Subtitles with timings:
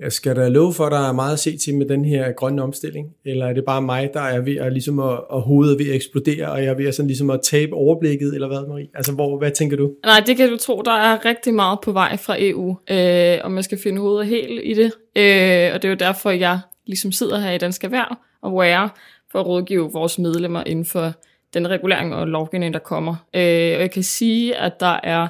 [0.00, 2.32] Jeg skal da love for, at der er meget at se til med den her
[2.32, 5.78] grønne omstilling, eller er det bare mig, der er ved at, ligesom at, at hovedet
[5.78, 8.68] ved at eksplodere, og jeg er ved at, sådan ligesom at tabe overblikket, eller hvad,
[8.68, 8.88] Marie?
[8.94, 9.92] Altså, hvor, hvad tænker du?
[10.04, 13.52] Nej, det kan du tro, der er rigtig meget på vej fra EU, øh, og
[13.52, 14.92] man skal finde hovedet helt i det.
[15.16, 18.88] Øh, og det er jo derfor, jeg ligesom sidder her i Dansk Erhverv og WARE,
[19.32, 21.12] for at rådgive vores medlemmer inden for
[21.54, 23.14] den regulering og lovgivning, der kommer.
[23.34, 25.28] Øh, og jeg kan sige, at der er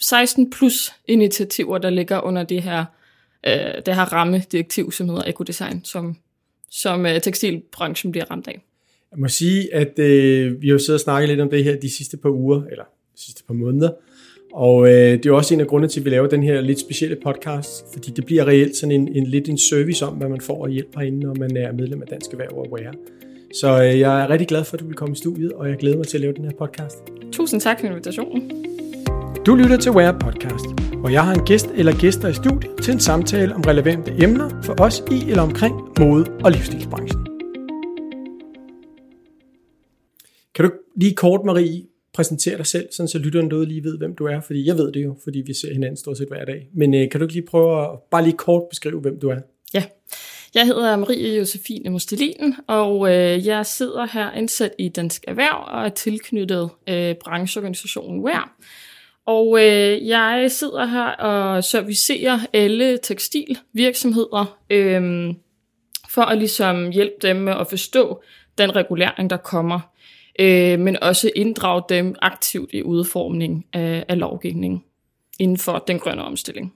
[0.00, 2.84] 16 plus initiativer, der ligger under det her,
[3.46, 6.16] øh, det her rammedirektiv, som hedder Ecodesign, som,
[6.70, 8.62] som øh, tekstilbranchen bliver ramt af.
[9.12, 11.76] Jeg må sige, at øh, vi har jo siddet og snakket lidt om det her
[11.76, 13.90] de sidste par uger, eller de sidste par måneder,
[14.54, 16.80] og øh, det er også en af grundene til, at vi laver den her lidt
[16.80, 20.40] specielle podcast, fordi det bliver reelt sådan en, en lidt en service om, hvad man
[20.40, 22.94] får af hjælp herinde, når man er medlem af Dansk Erhverv og Wear.
[23.54, 25.76] Så øh, jeg er rigtig glad for, at du vil komme i studiet, og jeg
[25.76, 26.98] glæder mig til at lave den her podcast.
[27.32, 28.73] Tusind tak for invitationen.
[29.46, 30.64] Du lytter til Wear Podcast,
[31.00, 34.62] hvor jeg har en gæst eller gæster i studiet til en samtale om relevante emner
[34.62, 37.26] for os i eller omkring mode- og livsstilsbranchen.
[40.54, 41.82] Kan du lige kort, Marie,
[42.14, 44.40] præsentere dig selv, sådan så lytteren derude lige ved, hvem du er?
[44.40, 46.68] Fordi jeg ved det jo, fordi vi ser hinanden stort set hver dag.
[46.74, 49.38] Men øh, kan du ikke lige prøve at bare lige kort beskrive, hvem du er?
[49.74, 49.84] Ja,
[50.54, 55.84] jeg hedder Marie Josefine Mustelin, og øh, jeg sidder her indsat i Dansk Erhverv og
[55.84, 58.54] er tilknyttet øh, brancheorganisationen WER.
[59.26, 65.34] Og øh, jeg sidder her og servicerer alle tekstilvirksomheder øh,
[66.08, 68.22] for at ligesom hjælpe dem med at forstå
[68.58, 69.80] den regulering, der kommer,
[70.38, 74.84] øh, men også inddrage dem aktivt i udformning af, af lovgivning
[75.38, 76.74] inden for den grønne omstilling.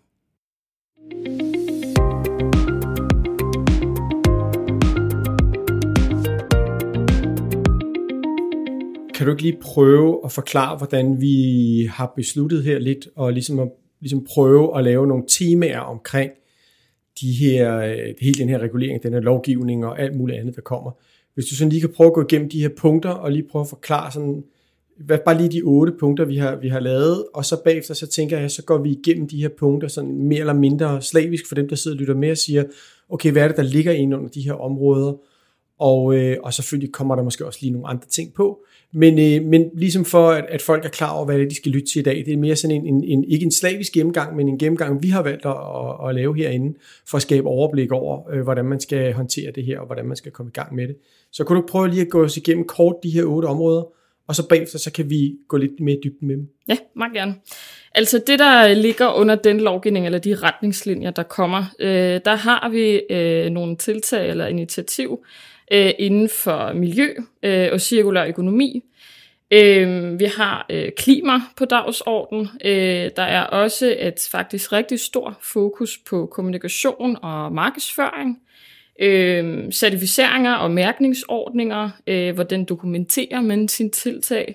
[9.18, 13.58] Kan du ikke lige prøve at forklare, hvordan vi har besluttet her lidt, og ligesom,
[13.58, 13.68] at,
[14.00, 16.30] ligesom prøve at lave nogle temaer omkring
[17.20, 20.90] de her, hele den her regulering, den her lovgivning og alt muligt andet, der kommer.
[21.34, 23.60] Hvis du sådan lige kan prøve at gå igennem de her punkter, og lige prøve
[23.60, 24.44] at forklare sådan,
[24.98, 28.06] hvad, bare lige de otte punkter, vi har, vi har lavet, og så bagefter, så
[28.06, 31.54] tænker jeg, så går vi igennem de her punkter sådan mere eller mindre slavisk for
[31.54, 32.64] dem, der sidder og lytter med og siger,
[33.08, 35.12] okay, hvad er det, der ligger inde under de her områder,
[35.78, 38.64] og, øh, og selvfølgelig kommer der måske også lige nogle andre ting på.
[38.92, 41.56] Men, øh, men ligesom for, at, at folk er klar over, hvad det er, de
[41.56, 43.92] skal lytte til i dag, det er mere sådan en, en, en ikke en slavisk
[43.92, 46.78] gennemgang, men en gennemgang, vi har valgt at, at, at lave herinde,
[47.08, 50.16] for at skabe overblik over, øh, hvordan man skal håndtere det her, og hvordan man
[50.16, 50.96] skal komme i gang med det.
[51.32, 53.82] Så kunne du prøve lige at gå os igennem kort de her otte områder,
[54.28, 56.48] og så bagefter, så kan vi gå lidt mere dybt med dem.
[56.68, 57.34] Ja, meget gerne.
[57.94, 62.68] Altså det, der ligger under den lovgivning, eller de retningslinjer, der kommer, øh, der har
[62.68, 65.24] vi øh, nogle tiltag eller initiativ,
[65.70, 67.08] øh, inden for miljø
[67.42, 68.84] øh, og cirkulær økonomi.
[69.50, 72.48] Øh, vi har øh, klima på dagsordenen.
[72.64, 78.38] Øh, der er også et faktisk rigtig stor fokus på kommunikation og markedsføring.
[79.00, 84.54] Øh, certificeringer og mærkningsordninger, øh, hvordan dokumenterer med sin tiltag.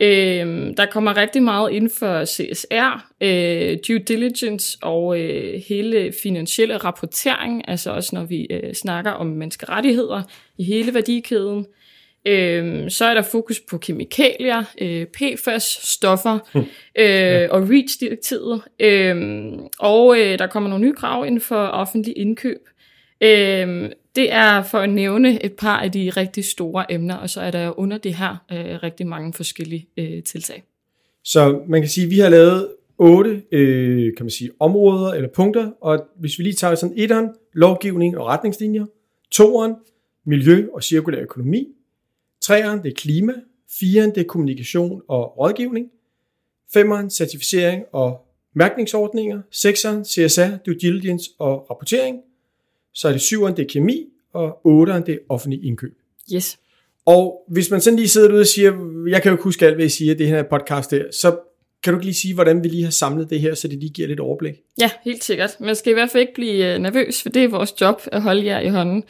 [0.00, 6.76] Øh, der kommer rigtig meget inden for CSR, øh, due diligence og øh, hele finansielle
[6.76, 10.22] rapportering, altså også når vi øh, snakker om menneskerettigheder
[10.58, 11.66] i hele værdikæden.
[12.26, 16.38] Øh, så er der fokus på kemikalier, øh, PFAS-stoffer
[17.02, 18.62] øh, og REACH-direktivet.
[18.80, 22.68] Øh, og øh, der kommer nogle nye krav inden for offentlig indkøb.
[23.20, 27.40] Øh, det er for at nævne et par af de rigtig store emner, og så
[27.40, 30.62] er der under det her øh, rigtig mange forskellige øh, tiltag.
[31.24, 32.68] Så man kan sige, at vi har lavet
[32.98, 37.28] otte øh, kan man sige, områder eller punkter, og hvis vi lige tager sådan etteren,
[37.52, 38.86] lovgivning og retningslinjer,
[39.30, 39.74] toeren,
[40.24, 41.68] miljø og cirkulær økonomi,
[42.40, 43.32] treeren, det er klima,
[43.80, 45.90] firen, det er kommunikation og rådgivning,
[46.72, 52.18] femeren, certificering og mærkningsordninger, sekseren, CSR, due diligence og rapportering,
[52.96, 55.98] så er det syveren, det er kemi, og otteren, det er offentlig indkøb.
[56.34, 56.58] Yes.
[57.06, 58.72] Og hvis man sådan lige sidder derude og siger,
[59.08, 61.38] jeg kan jo ikke huske alt, hvad I siger, det her podcast der, så
[61.82, 63.90] kan du ikke lige sige, hvordan vi lige har samlet det her, så det lige
[63.90, 64.54] giver lidt overblik?
[64.80, 65.56] Ja, helt sikkert.
[65.60, 68.22] Man skal i hvert fald ikke blive øh, nervøs, for det er vores job at
[68.22, 69.04] holde jer i hånden.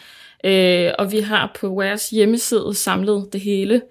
[0.44, 3.82] Øh, og vi har på Wares hjemmeside samlet det hele.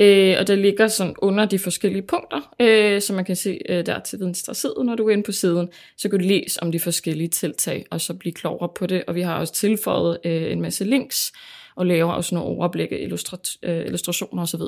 [0.00, 3.86] Øh, og der ligger sådan under de forskellige punkter, øh, som man kan se øh,
[3.86, 5.68] der til venstre side, når du er inde på siden.
[5.98, 9.02] Så kan du læse om de forskellige tiltag, og så blive klogere på det.
[9.06, 11.32] Og vi har også tilføjet øh, en masse links,
[11.76, 14.60] og laver også nogle overblikke, illustrat- øh, illustrationer osv.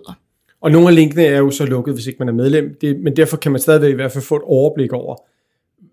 [0.61, 3.17] Og nogle af linkene er jo så lukket, hvis ikke man er medlem, det, men
[3.17, 5.17] derfor kan man stadigvæk i hvert fald få et overblik over,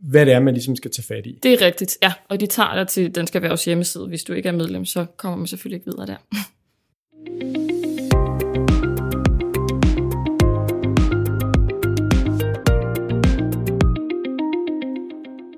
[0.01, 1.39] hvad det er, man ligesom skal tage fat i.
[1.43, 2.13] Det er rigtigt, ja.
[2.29, 4.07] Og de tager dig til Dansk Erhvervs hjemmeside.
[4.07, 6.17] Hvis du ikke er medlem, så kommer man selvfølgelig ikke videre der.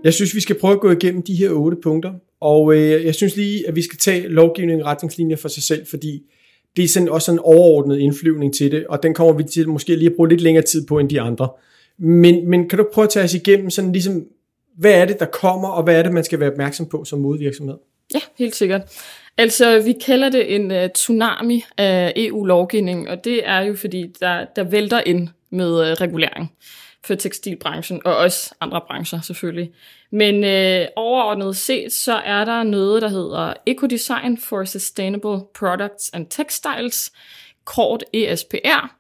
[0.04, 3.16] Jeg synes, vi skal prøve at gå igennem de her otte punkter, Og øh, jeg
[3.16, 6.22] synes lige, at vi skal tage lovgivning og retningslinjer for sig selv, fordi
[6.76, 9.96] det er sådan også en overordnet indflyvning til det, og den kommer vi til måske
[9.96, 11.50] lige at bruge lidt længere tid på end de andre.
[12.00, 14.26] Men, men kan du prøve at tage os igennem sådan ligesom,
[14.78, 17.20] hvad er det, der kommer, og hvad er det, man skal være opmærksom på som
[17.20, 17.78] modvirksomhed?
[18.14, 18.82] Ja, helt sikkert.
[19.38, 24.46] Altså, vi kalder det en uh, tsunami af EU-lovgivning, og det er jo fordi, der,
[24.56, 26.52] der vælter ind med uh, regulering
[27.06, 29.72] for tekstilbranchen, og også andre brancher selvfølgelig.
[30.12, 36.28] Men øh, overordnet set, så er der noget, der hedder Ecodesign for Sustainable Products and
[36.30, 37.12] Textiles,
[37.66, 38.96] kort ESPR.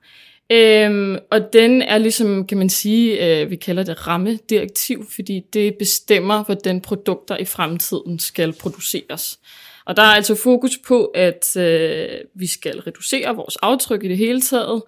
[0.53, 5.75] Øhm, og den er ligesom, kan man sige, øh, vi kalder det rammedirektiv, fordi det
[5.79, 9.39] bestemmer, hvordan produkter i fremtiden skal produceres.
[9.85, 14.17] Og der er altså fokus på, at øh, vi skal reducere vores aftryk i det
[14.17, 14.81] hele taget,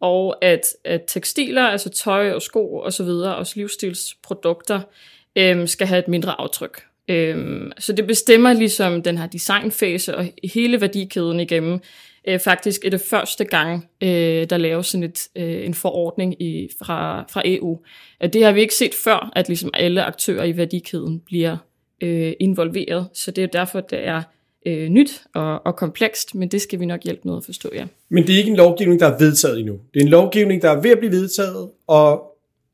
[0.00, 4.80] og at, at tekstiler, altså tøj og sko og så videre, også livsstilsprodukter,
[5.36, 6.82] øh, skal have et mindre aftryk.
[7.08, 11.80] Øh, så det bestemmer ligesom den her designfase og hele værdikæden igennem.
[12.28, 16.68] Øh, faktisk er det første gang, øh, der laves sådan et, øh, en forordning i,
[16.78, 17.78] fra, fra EU.
[18.32, 21.56] Det har vi ikke set før, at ligesom alle aktører i værdikæden bliver
[22.00, 23.06] øh, involveret.
[23.14, 24.22] Så det er derfor, det er
[24.66, 27.86] øh, nyt og, og komplekst, men det skal vi nok hjælpe med at forstå, ja.
[28.08, 29.78] Men det er ikke en lovgivning, der er vedtaget endnu.
[29.94, 32.29] Det er en lovgivning, der er ved at blive vedtaget, og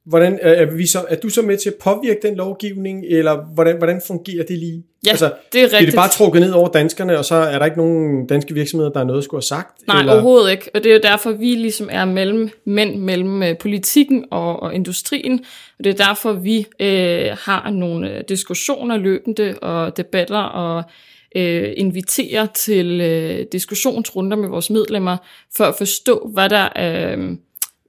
[0.06, 3.76] hvordan, er, vi så, er du så med til at påvirke den lovgivning, eller hvordan,
[3.78, 4.84] hvordan fungerer det lige?
[5.06, 5.82] Ja, altså, det er rigtigt.
[5.82, 8.92] Er det bare trukket ned over danskerne, og så er der ikke nogen danske virksomheder,
[8.92, 9.86] der er noget, skulle have sagt?
[9.86, 10.12] Nej, eller?
[10.12, 10.70] overhovedet ikke.
[10.74, 14.74] Og det er jo derfor, vi ligesom er mellem mænd mellem øh, politikken og, og
[14.74, 15.44] industrien.
[15.78, 20.82] Og det er derfor, vi øh, har nogle øh, diskussioner løbende og debatter og
[21.36, 25.16] øh, inviterer til øh, diskussionsrunder med vores medlemmer,
[25.56, 27.16] for at forstå, hvad der er...
[27.16, 27.36] Øh,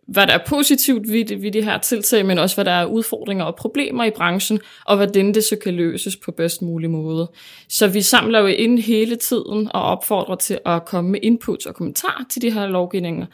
[0.07, 3.45] hvad der er positivt ved, ved de her tiltag, men også hvad der er udfordringer
[3.45, 7.31] og problemer i branchen, og hvordan det så kan løses på bedst mulig måde.
[7.69, 11.75] Så vi samler jo ind hele tiden og opfordrer til at komme med inputs og
[11.75, 13.25] kommentarer til de her lovgivninger,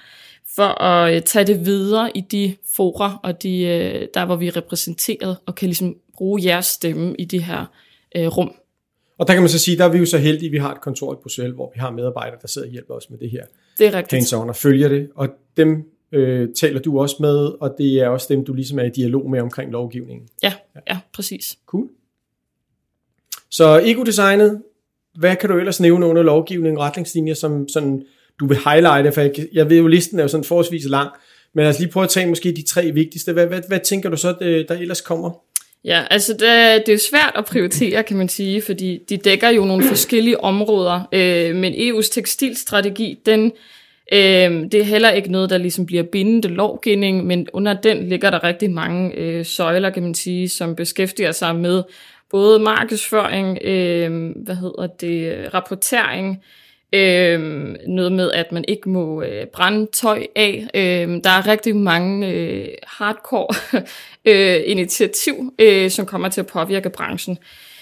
[0.55, 4.47] for at øh, tage det videre i de fora, og de, øh, der hvor vi
[4.47, 7.65] er repræsenteret, og kan ligesom bruge jeres stemme i de her
[8.15, 8.51] øh, rum.
[9.17, 10.71] Og der kan man så sige, der er vi jo så heldige, at vi har
[10.71, 13.29] et kontor i Bruxelles, hvor vi har medarbejdere, der sidder og hjælper os med det
[13.29, 13.43] her.
[13.77, 14.13] Det er rigtigt.
[14.13, 18.27] hands og følger det, og dem øh, taler du også med, og det er også
[18.29, 20.27] dem, du ligesom er i dialog med omkring lovgivningen.
[20.43, 21.57] Ja, ja, ja præcis.
[21.65, 21.87] Cool.
[23.51, 24.61] Så ekodesignet,
[25.15, 28.03] hvad kan du ellers nævne under lovgivningen og retningslinjer, som sådan,
[28.39, 31.09] du vil highlighte, for jeg, jeg ved jo, listen er jo sådan forholdsvis lang,
[31.53, 33.33] men os lige prøve at tage måske de tre vigtigste.
[33.33, 34.35] Hvad, hvad, hvad tænker du så,
[34.67, 35.31] der ellers kommer?
[35.85, 36.41] Ja, altså det,
[36.85, 40.43] det er jo svært at prioritere, kan man sige, fordi de dækker jo nogle forskellige
[40.43, 43.51] områder, øh, men EU's tekstilstrategi, den,
[44.13, 48.29] øh, det er heller ikke noget, der ligesom bliver bindende lovgivning, men under den ligger
[48.29, 51.83] der rigtig mange øh, søjler, kan man sige, som beskæftiger sig med
[52.29, 56.43] både markedsføring, øh, hvad hedder det, rapportering,
[56.95, 57.39] Øh,
[57.87, 60.67] noget med, at man ikke må øh, brænde tøj af.
[60.73, 63.81] Øh, der er rigtig mange øh, hardcore
[64.31, 67.37] øh, initiativ, øh, som kommer til at påvirke branchen.
[67.41, 67.72] Øh,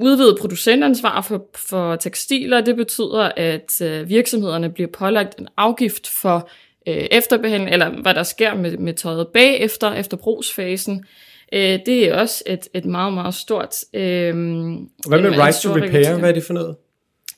[0.00, 6.48] udvidet producentansvar for, for tekstiler, det betyder, at øh, virksomhederne bliver pålagt en afgift for
[6.88, 11.04] øh, efterbehandling, eller hvad der sker med, med tøjet bagefter, efter brugsfasen.
[11.52, 13.74] Øh, det er også et, et meget, meget stort...
[13.94, 14.34] Øh,
[15.08, 16.18] hvad med right to repair?
[16.18, 16.76] Hvad er det for noget?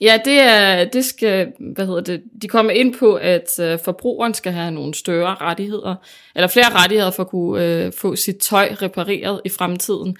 [0.01, 4.35] Ja, det, er, det skal, hvad hedder det, de kommer ind på, at øh, forbrugeren
[4.35, 5.95] skal have nogle større rettigheder,
[6.35, 10.17] eller flere rettigheder for at kunne øh, få sit tøj repareret i fremtiden.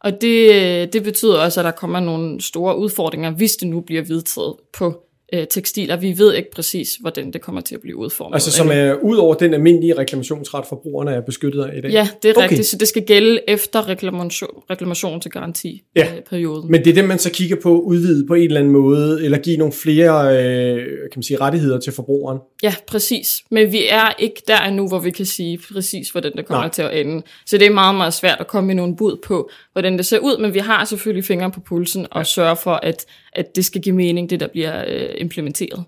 [0.00, 3.80] Og det, øh, det betyder også, at der kommer nogle store udfordringer, hvis det nu
[3.80, 5.96] bliver vedtaget på øh, tekstiler.
[5.96, 8.34] Vi ved ikke præcis, hvordan det kommer til at blive udformet.
[8.34, 11.90] Altså som er ud over den almindelige reklamationsret, forbrugerne er beskyttet af i dag?
[11.90, 12.48] Ja, det er okay.
[12.48, 16.64] rigtigt, så det skal gælde efter reklamation, reklamation til garantiperioden.
[16.64, 16.70] Ja.
[16.70, 19.38] Men det er det, man så kigger på udvide på en eller anden måde, eller
[19.38, 22.38] give nogle flere øh, kan man sige, rettigheder til forbrugeren?
[22.62, 23.42] Ja, præcis.
[23.50, 26.70] Men vi er ikke der endnu, hvor vi kan sige præcis, hvordan det kommer Nej.
[26.70, 27.22] til at ende.
[27.46, 30.18] Så det er meget, meget svært at komme med nogle bud på, hvordan det ser
[30.18, 32.24] ud, men vi har selvfølgelig fingre på pulsen og ja.
[32.24, 35.84] sørger for, at, at det skal give mening, det der bliver øh, implementeret.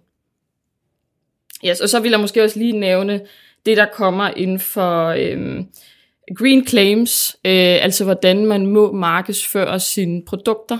[1.67, 3.21] Yes, og så vil jeg måske også lige nævne
[3.67, 5.67] det, der kommer inden for øhm,
[6.37, 10.79] green claims, øh, altså hvordan man må markedsføre sine produkter.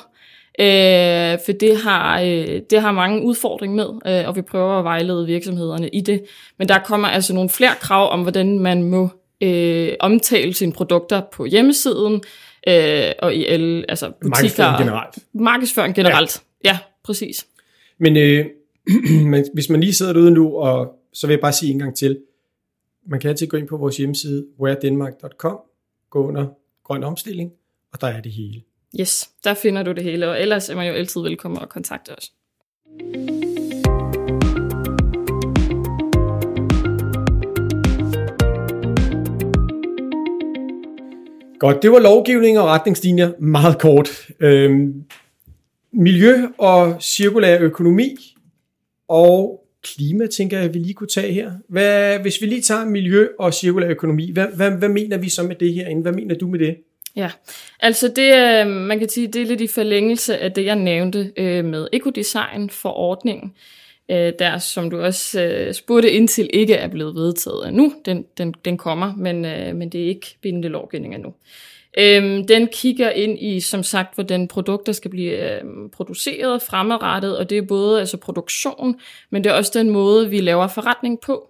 [0.61, 4.85] Øh, for det har, øh, det har mange udfordringer med, øh, og vi prøver at
[4.85, 6.25] vejlede virksomhederne i det.
[6.59, 9.09] Men der kommer altså nogle flere krav om, hvordan man må
[9.43, 12.23] øh, omtale sine produkter på hjemmesiden,
[12.69, 14.29] øh, og i alle altså butikker.
[14.29, 15.19] Markedsføring generelt.
[15.35, 17.47] Markedsføring generelt, ja, præcis.
[17.99, 18.47] Men, øh,
[19.33, 21.97] men hvis man lige sidder derude nu, og så vil jeg bare sige en gang
[21.97, 22.19] til,
[23.07, 25.59] man kan altid gå ind på vores hjemmeside, wheredenmark.com,
[26.11, 26.47] gå under
[26.85, 27.53] grøn omstilling,
[27.93, 28.63] og der er det hele.
[29.01, 32.11] Yes, der finder du det hele, og ellers er man jo altid velkommen at kontakte
[32.11, 32.33] os.
[41.59, 44.09] Godt, det var lovgivning og retningslinjer meget kort.
[44.41, 45.05] Øhm,
[45.93, 48.37] miljø og cirkulær økonomi
[49.09, 51.53] og klima, tænker jeg, vi lige kunne tage her.
[51.69, 55.43] Hvad, hvis vi lige tager miljø og cirkulær økonomi, hvad, hvad, hvad mener vi så
[55.43, 56.01] med det her?
[56.01, 56.77] Hvad mener du med det?
[57.17, 57.31] Ja,
[57.81, 61.33] altså det, øh, man kan sige, det er lidt i forlængelse af det, jeg nævnte
[61.37, 63.53] øh, med ekodesign forordningen,
[64.11, 67.93] øh, der som du også øh, spurgte ind til, ikke er blevet vedtaget endnu.
[68.05, 69.41] Den, den, den kommer, men,
[69.79, 71.35] men det er ikke bindende lovgivning endnu.
[71.99, 77.51] Øhm, den kigger ind i, som sagt, hvordan produkter skal blive øhm, produceret fremadrettet, og
[77.51, 78.95] det er både altså produktion,
[79.31, 81.49] men det er også den måde, vi laver forretning på.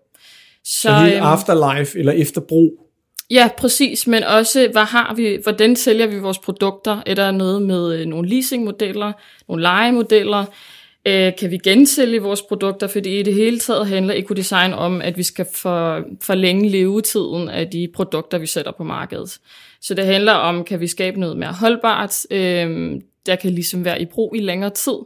[0.64, 2.82] Så, så hele øhm, afterlife eller efterbrug
[3.32, 7.02] Ja, præcis, men også, hvad har vi, hvordan sælger vi vores produkter?
[7.06, 9.12] Er der noget med øh, nogle leasingmodeller,
[9.48, 10.44] nogle legemodeller?
[11.06, 12.86] Øh, kan vi gensælge vores produkter?
[12.86, 17.68] Fordi i det hele taget handler ekodesign om, at vi skal for, forlænge levetiden af
[17.70, 19.38] de produkter, vi sætter på markedet.
[19.82, 24.02] Så det handler om, kan vi skabe noget mere holdbart, øh, der kan ligesom være
[24.02, 24.98] i brug i længere tid,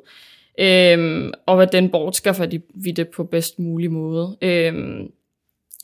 [0.61, 4.37] øh, og hvordan bortskaffer vi det på bedst mulig måde.
[4.43, 4.73] Øh,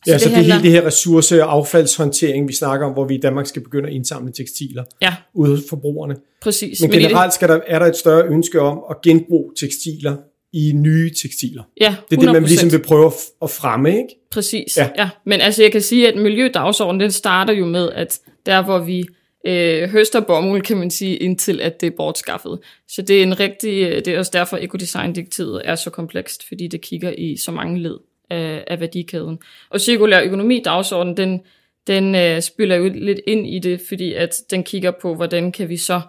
[0.04, 2.92] så ja, det så det er hele det her ressource- og affaldshåndtering, vi snakker om,
[2.92, 5.14] hvor vi i Danmark skal begynde at indsamle tekstiler ja.
[5.34, 6.16] ude hos forbrugerne.
[6.42, 6.80] Præcis.
[6.80, 10.16] Men generelt skal der, er der et større ønske om at genbruge tekstiler
[10.52, 11.62] i nye tekstiler.
[11.80, 12.04] Ja, 100%.
[12.10, 14.08] Det er det, man ligesom vil prøve at fremme, ikke?
[14.30, 14.90] Præcis, ja.
[14.98, 15.08] ja.
[15.26, 19.04] Men altså, jeg kan sige, at miljødagsordenen, den starter jo med, at der, hvor vi
[19.46, 22.58] øh, høster bomuld, kan man sige, indtil at det er bortskaffet.
[22.88, 26.80] Så det er en rigtig, det er også derfor, ekodesign-direktivet er så komplekst, fordi det
[26.80, 27.98] kigger i så mange led
[28.30, 29.38] af, af værdikæden.
[29.70, 31.40] Og cirkulær økonomi dagsordenen, den,
[31.86, 35.68] den øh, spiller jo lidt ind i det, fordi at den kigger på, hvordan kan
[35.68, 36.00] vi så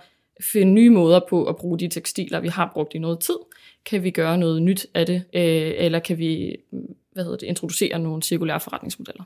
[0.41, 3.37] finde nye måder på at bruge de tekstiler, vi har brugt i noget tid.
[3.85, 7.47] Kan vi gøre noget nyt af det, øh, eller kan vi mm, hvad hedder det,
[7.47, 9.23] introducere nogle cirkulære forretningsmodeller?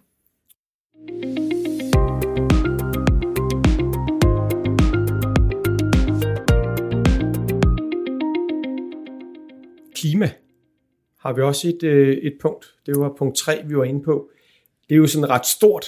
[9.96, 10.32] Klima
[11.20, 12.66] har vi også et, øh, et punkt.
[12.86, 14.30] Det var punkt 3, vi var inde på.
[14.90, 15.86] Det er jo sådan ret stort.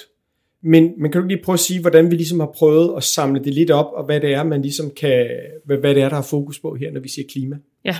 [0.63, 3.43] Men man kan jo lige prøve at sige, hvordan vi ligesom har prøvet at samle
[3.43, 5.27] det lidt op, og hvad det er, man ligesom kan,
[5.65, 7.55] hvad, hvad det er, der har fokus på her, når vi siger klima.
[7.85, 7.95] Ja,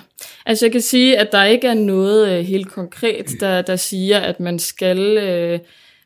[0.46, 4.20] altså jeg kan sige, at der ikke er noget øh, helt konkret, der, der siger,
[4.20, 5.60] at man skal, øh,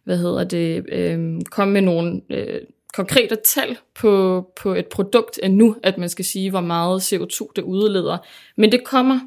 [0.03, 2.61] hvad hedder det, øh, komme med nogle øh,
[2.93, 7.61] konkrete tal på, på et produkt endnu, at man skal sige, hvor meget CO2 det
[7.61, 8.17] udleder.
[8.57, 9.19] Men det kommer.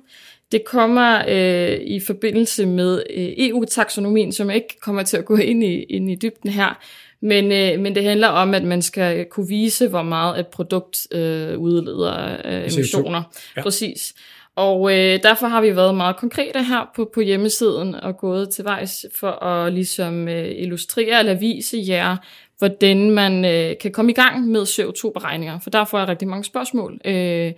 [0.52, 5.37] Det kommer øh, i forbindelse med øh, EU-taksonomien, som jeg ikke kommer til at gå
[5.37, 6.78] ind i, ind i dybden her.
[7.21, 11.07] Men, øh, men det handler om, at man skal kunne vise, hvor meget et produkt
[11.13, 13.23] øh, udleder øh, emissioner.
[13.57, 13.63] Ja.
[13.63, 14.15] Præcis.
[14.57, 18.65] Og øh, derfor har vi været meget konkrete her på, på hjemmesiden og gået til
[18.65, 22.17] vejs for at ligesom øh, illustrere eller vise jer,
[22.59, 25.59] hvordan man øh, kan komme i gang med CO2-beregninger.
[25.59, 27.01] For der får jeg rigtig mange spørgsmål.
[27.05, 27.53] Øh,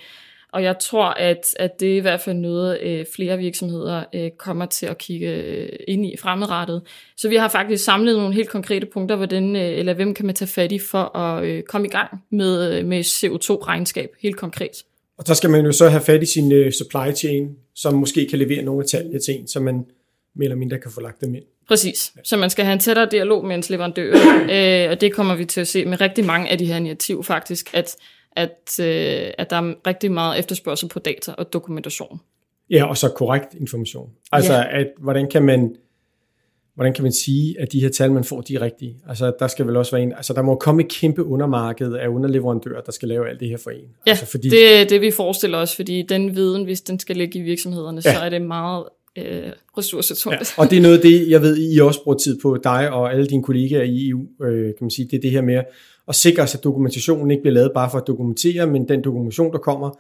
[0.53, 4.31] og jeg tror, at, at det er i hvert fald noget, øh, flere virksomheder øh,
[4.31, 6.83] kommer til at kigge øh, ind i fremadrettet.
[7.17, 10.35] Så vi har faktisk samlet nogle helt konkrete punkter, hvordan, øh, eller hvem kan man
[10.35, 14.85] tage fat i for at øh, komme i gang med, øh, med CO2-regnskab, helt konkret.
[15.19, 18.27] Og der skal man jo så have fat i sin øh, supply chain, som måske
[18.31, 19.75] kan levere nogle af tallene til en, så man
[20.35, 21.45] mere eller mindre kan få lagt dem ind.
[21.69, 22.13] Præcis.
[22.25, 24.15] Så man skal have en tættere dialog med ens leverandør,
[24.55, 27.23] øh, og det kommer vi til at se med rigtig mange af de her initiativer
[27.23, 27.97] faktisk, at
[28.39, 32.21] at, øh, at der er rigtig meget efterspørgsel på data og dokumentation.
[32.71, 34.11] Ja, og så korrekt information.
[34.33, 34.81] Altså, ja.
[34.81, 35.77] at, hvordan kan man
[36.79, 38.97] hvordan kan man sige, at de her tal, man får, de er rigtige?
[39.09, 42.09] Altså, der skal vel også være en, altså, der må komme et kæmpe undermarked af
[42.09, 43.79] underleverandører, der skal lave alt det her for en.
[44.07, 47.17] Ja, altså, fordi, det er det, vi forestiller os, fordi den viden, hvis den skal
[47.17, 48.15] ligge i virksomhederne, ja.
[48.15, 48.85] så er det meget
[49.17, 50.55] øh, ressourcetungt.
[50.59, 52.91] Ja, og det er noget af det, jeg ved, I også bruger tid på, dig
[52.91, 55.63] og alle dine kollegaer i EU, øh, kan man sige, det er det her med
[56.09, 59.53] at sikre sig, at dokumentationen ikke bliver lavet bare for at dokumentere, men den dokumentation,
[59.53, 59.91] der kommer,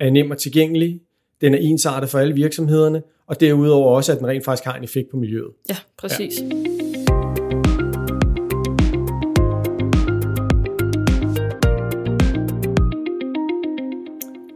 [0.00, 1.00] er nem og tilgængelig,
[1.40, 4.84] den er ensartet for alle virksomhederne, og derudover også, at den rent faktisk har en
[4.84, 5.50] effekt på miljøet.
[5.68, 6.40] Ja, præcis.
[6.40, 6.46] Ja.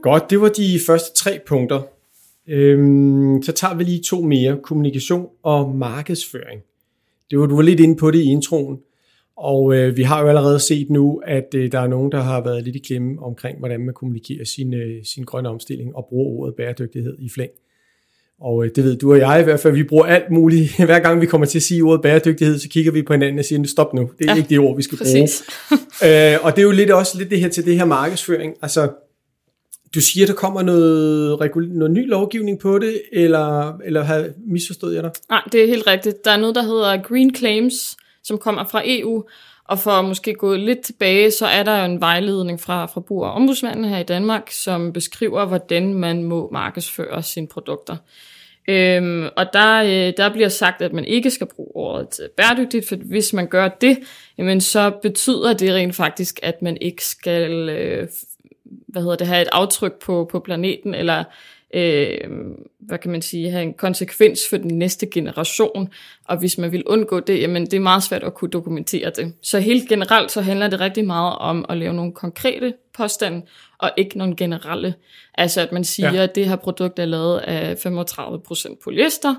[0.02, 1.82] Godt, det var de første tre punkter.
[2.48, 6.62] Øhm, så tager vi lige to mere, kommunikation og markedsføring.
[7.30, 8.78] Det var, du var lidt inde på det i introen.
[9.36, 12.44] Og øh, vi har jo allerede set nu, at øh, der er nogen, der har
[12.44, 16.40] været lidt i klemme omkring, hvordan man kommunikerer sin, øh, sin grønne omstilling og bruger
[16.40, 17.50] ordet bæredygtighed i flæng.
[18.40, 20.76] Og øh, det ved du og jeg i hvert fald, vi bruger alt muligt.
[20.86, 23.44] Hver gang vi kommer til at sige ordet bæredygtighed, så kigger vi på hinanden og
[23.44, 25.42] siger, stop nu, det er ja, ikke det ord, vi skal præcis.
[25.68, 25.80] bruge.
[26.34, 28.54] øh, og det er jo lidt også lidt det her til det her markedsføring.
[28.62, 28.88] Altså,
[29.98, 35.02] du siger, der kommer noget, noget ny lovgivning på det, eller, eller har misforstået jeg
[35.02, 35.10] dig?
[35.30, 36.24] Nej, det er helt rigtigt.
[36.24, 39.24] Der er noget, der hedder Green Claims, som kommer fra EU,
[39.64, 43.28] og for at måske gå lidt tilbage, så er der jo en vejledning fra Forbruger-
[43.28, 47.96] og Ombudsmanden her i Danmark, som beskriver, hvordan man må markedsføre sine produkter.
[48.68, 52.96] Øhm, og der, øh, der bliver sagt, at man ikke skal bruge ordet bæredygtigt, for
[52.96, 53.98] hvis man gør det,
[54.38, 58.08] jamen så betyder det rent faktisk, at man ikke skal øh,
[58.88, 61.24] hvad hedder det, have et aftryk på, på planeten, eller
[61.74, 62.30] øh,
[62.78, 65.88] hvad kan man sige, have en konsekvens for den næste generation.
[66.24, 69.32] Og hvis man vil undgå det, jamen det er meget svært at kunne dokumentere det.
[69.42, 73.42] Så helt generelt så handler det rigtig meget om at lave nogle konkrete påstande,
[73.78, 74.94] og ikke nogle generelle.
[75.34, 76.22] Altså at man siger, ja.
[76.22, 79.34] at det her produkt er lavet af 35% polyester,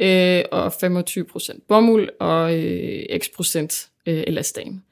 [0.00, 4.82] øh, og 25% bomuld, og øh, x procent øh, elastan.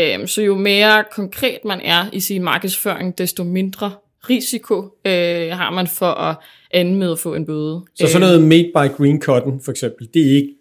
[0.00, 3.92] Øh, så jo mere konkret man er i sin markedsføring, desto mindre
[4.30, 6.36] risiko øh, har man for at
[6.74, 7.84] ende med at få en bøde.
[7.94, 10.54] Så sådan noget made by green cotton for eksempel, det er ikke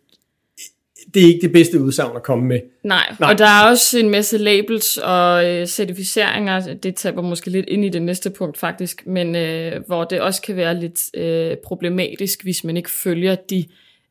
[1.13, 2.59] det er ikke det bedste udsagn at komme med.
[2.83, 3.31] Nej, Nej.
[3.31, 7.85] og der er også en masse labels og øh, certificeringer, det taber måske lidt ind
[7.85, 12.43] i det næste punkt faktisk, men øh, hvor det også kan være lidt øh, problematisk,
[12.43, 13.65] hvis man ikke følger de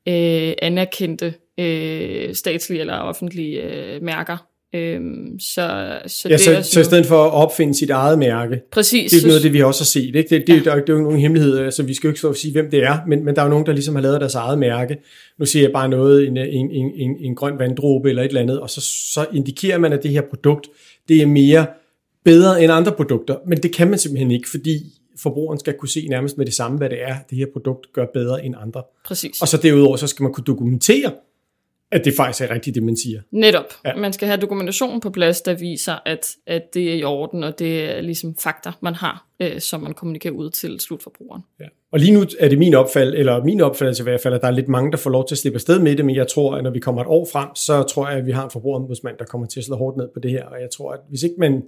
[0.09, 4.37] øh, anerkendte øh, statslige eller offentlige øh, mærker.
[4.75, 8.19] Øhm, så, så, ja, det så, er så i stedet for at opfinde sit eget
[8.19, 10.17] mærke, præcis, det er noget af det, vi også har set.
[10.17, 10.29] Ikke?
[10.31, 10.71] Det, det, ja.
[10.71, 12.71] der, det er jo nogen hemmelighed, altså vi skal jo ikke stå og sige, hvem
[12.71, 14.97] det er, men, men der er jo nogen, der ligesom har lavet deres eget mærke.
[15.39, 18.41] Nu siger jeg bare noget, en, en, en, en, en grøn vanddråbe eller et eller
[18.41, 18.81] andet, og så,
[19.15, 20.69] så indikerer man, at det her produkt,
[21.09, 21.67] det er mere
[22.25, 24.85] bedre end andre produkter, men det kan man simpelthen ikke, fordi
[25.19, 28.07] forbrugeren skal kunne se nærmest med det samme, hvad det er, det her produkt gør
[28.15, 28.83] bedre end andre.
[29.07, 29.43] Præcis.
[29.43, 31.13] Og så derudover, så skal man kunne dokumentere,
[31.93, 33.21] at det faktisk er rigtigt, det man siger.
[33.31, 33.65] Netop.
[33.85, 33.97] Ja.
[33.97, 37.59] Man skal have dokumentation på plads, der viser, at, at det er i orden, og
[37.59, 41.43] det er ligesom fakta, man har, øh, som man kommunikerer ud til slutforbrugeren.
[41.61, 41.65] Ja.
[41.93, 44.47] Og lige nu er det min opfald, eller min opfattelse i hvert fald, at der
[44.47, 46.55] er lidt mange, der får lov til at slippe afsted med det, men jeg tror,
[46.55, 49.17] at når vi kommer et år frem, så tror jeg, at vi har en forbrugerombudsmand,
[49.19, 51.23] der kommer til at slå hårdt ned på det her, og jeg tror, at hvis
[51.23, 51.63] ikke man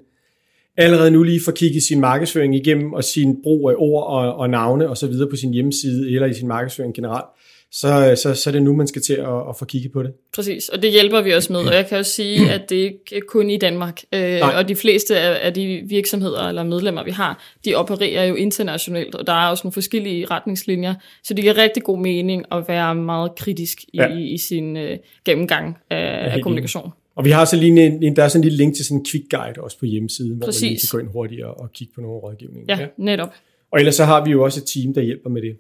[0.77, 4.51] allerede nu lige får kigget sin markedsføring igennem, og sin brug af ord og, og
[4.51, 7.27] navne og så videre på sin hjemmeside, eller i sin markedsføring generelt,
[7.73, 10.13] så, så, så er det nu, man skal til at, at få kigget på det.
[10.35, 13.17] Præcis, og det hjælper vi også med, og jeg kan også sige, at det ikke
[13.17, 17.11] er kun i Danmark, øh, og de fleste af, af de virksomheder eller medlemmer, vi
[17.11, 21.57] har, de opererer jo internationalt, og der er også nogle forskellige retningslinjer, så det giver
[21.57, 24.09] rigtig god mening at være meget kritisk i, ja.
[24.09, 26.91] i, i sin øh, gennemgang af, af kommunikation.
[27.15, 29.05] Og vi har så lige en, der er sådan en lille link til sådan en
[29.05, 30.63] quick guide også på hjemmesiden, hvor Præcis.
[30.63, 32.69] man lige kan gå ind hurtigt og, og kigge på nogle rådgivning.
[32.69, 33.35] Ja, ja, netop.
[33.73, 35.57] Og ellers så har vi jo også et team, der hjælper med det.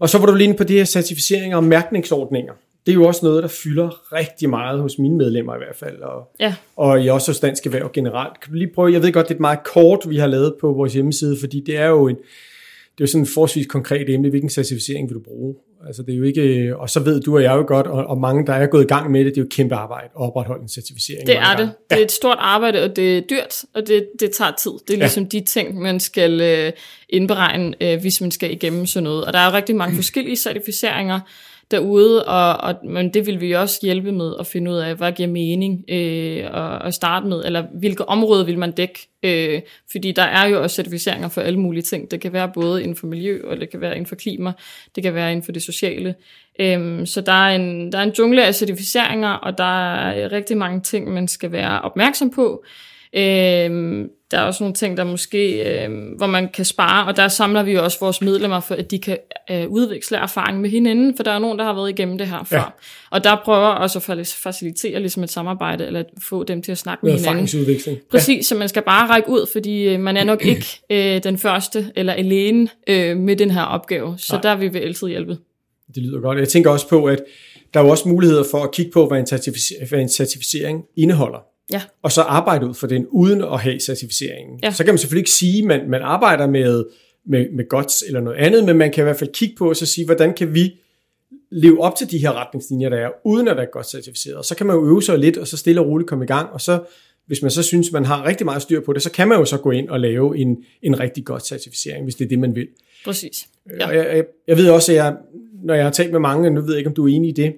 [0.00, 2.52] Og så var du lige inde på de her certificeringer og mærkningsordninger.
[2.86, 6.00] Det er jo også noget, der fylder rigtig meget hos mine medlemmer i hvert fald,
[6.02, 6.54] og, ja.
[6.76, 8.40] og i også hos Dansk Erhverv generelt.
[8.40, 10.54] Kan du lige prøve, jeg ved godt, det er et meget kort, vi har lavet
[10.60, 12.16] på vores hjemmeside, fordi det er jo en,
[13.00, 15.54] det er jo sådan en forholdsvis konkret emne, hvilken certificering vil du bruge?
[15.86, 18.20] Altså det er jo ikke, og så ved du og jeg jo godt, og, og
[18.20, 20.62] mange, der er gået i gang med det, det er jo kæmpe arbejde at opretholde
[20.62, 21.26] en certificering.
[21.26, 21.64] Det er det.
[21.64, 21.94] Ja.
[21.94, 24.70] Det er et stort arbejde, og det er dyrt, og det, det tager tid.
[24.88, 25.38] Det er ligesom ja.
[25.38, 26.72] de ting, man skal øh,
[27.08, 29.24] indberegne, øh, hvis man skal igennem sådan noget.
[29.24, 31.20] Og der er jo rigtig mange forskellige certificeringer,
[31.70, 35.12] derude, og, og, men det vil vi også hjælpe med at finde ud af, hvad
[35.12, 40.12] giver mening øh, at, at starte med, eller hvilke områder vil man dække, øh, fordi
[40.12, 42.10] der er jo også certificeringer for alle mulige ting.
[42.10, 44.52] Det kan være både inden for miljø, og det kan være inden for klima,
[44.94, 46.14] det kan være inden for det sociale.
[46.60, 50.56] Øh, så der er, en, der er en jungle af certificeringer, og der er rigtig
[50.56, 52.64] mange ting, man skal være opmærksom på.
[53.12, 57.28] Øh, der er også nogle ting, der måske, øh, hvor man kan spare, og der
[57.28, 59.18] samler vi jo også vores medlemmer, for at de kan
[59.50, 62.44] øh, udveksle erfaring med hinanden, for der er nogen, der har været igennem det her
[62.44, 62.56] før.
[62.56, 62.64] Ja.
[63.10, 66.78] Og der prøver også at facilitere ligesom et samarbejde, eller at få dem til at
[66.78, 67.48] snakke med, med hinanden.
[68.10, 68.42] Præcis, ja.
[68.42, 71.92] så man skal bare række ud, fordi øh, man er nok ikke øh, den første
[71.96, 74.42] eller alene øh, med den her opgave, så Nej.
[74.42, 75.38] der vil vi altid hjælpe.
[75.94, 76.38] Det lyder godt.
[76.38, 77.18] Jeg tænker også på, at
[77.74, 80.84] der er jo også muligheder for at kigge på, hvad en, certific- hvad en certificering
[80.96, 81.49] indeholder.
[81.72, 81.82] Ja.
[82.02, 84.60] Og så arbejde ud for den, uden at have certificeringen.
[84.62, 84.70] Ja.
[84.70, 86.84] Så kan man selvfølgelig ikke sige, at man, man arbejder med,
[87.26, 89.76] med, med GOTS eller noget andet, men man kan i hvert fald kigge på og
[89.76, 90.74] så sige, hvordan kan vi
[91.50, 94.36] leve op til de her retningslinjer, der er, uden at være godt certificeret.
[94.36, 96.28] Og så kan man jo øve sig lidt, og så stille og roligt komme i
[96.28, 96.80] gang, og så
[97.26, 99.44] hvis man så synes, man har rigtig meget styr på det, så kan man jo
[99.44, 102.54] så gå ind og lave en, en rigtig godt certificering, hvis det er det, man
[102.54, 102.68] vil.
[103.04, 103.46] Præcis.
[103.80, 103.86] Ja.
[103.86, 105.16] Og jeg, jeg, jeg ved også, at jeg,
[105.64, 107.32] når jeg har talt med mange, nu ved jeg ikke, om du er enig i
[107.32, 107.54] det,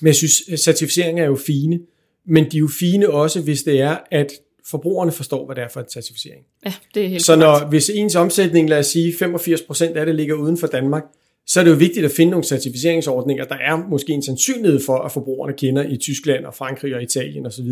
[0.00, 1.80] men jeg synes, at certificeringer er jo fine,
[2.26, 4.32] men de er jo fine også, hvis det er, at
[4.66, 6.44] forbrugerne forstår, hvad det er for en certificering.
[6.64, 10.14] Ja, det er helt Så når, hvis ens omsætning, lad os sige, 85% af det
[10.14, 11.04] ligger uden for Danmark,
[11.46, 14.98] så er det jo vigtigt at finde nogle certificeringsordninger, der er måske en sandsynlighed for,
[14.98, 17.68] at forbrugerne kender i Tyskland og Frankrig og Italien osv.,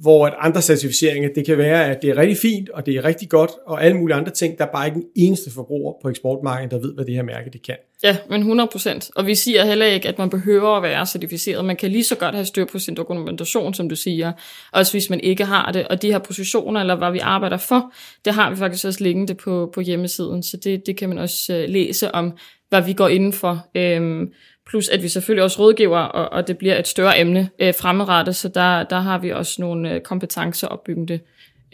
[0.00, 3.04] hvor at andre certificeringer, det kan være, at det er rigtig fint, og det er
[3.04, 4.58] rigtig godt, og alle mulige andre ting.
[4.58, 7.50] Der er bare ikke en eneste forbruger på eksportmarkedet, der ved, hvad det her mærke
[7.50, 7.76] det kan.
[8.02, 9.10] Ja, men 100 procent.
[9.14, 11.64] Og vi siger heller ikke, at man behøver at være certificeret.
[11.64, 14.32] Man kan lige så godt have styr på sin dokumentation, som du siger,
[14.72, 15.88] også hvis man ikke har det.
[15.88, 17.92] Og de her positioner, eller hvad vi arbejder for,
[18.24, 21.64] det har vi faktisk også liggende på, på hjemmesiden, så det, det kan man også
[21.64, 22.32] uh, læse om,
[22.68, 23.66] hvad vi går inden for.
[23.74, 24.32] Øhm,
[24.70, 28.36] plus at vi selvfølgelig også rådgiver, og, og det bliver et større emne øh, fremadrettet,
[28.36, 31.20] så der, der har vi også nogle øh, kompetencer opbyggende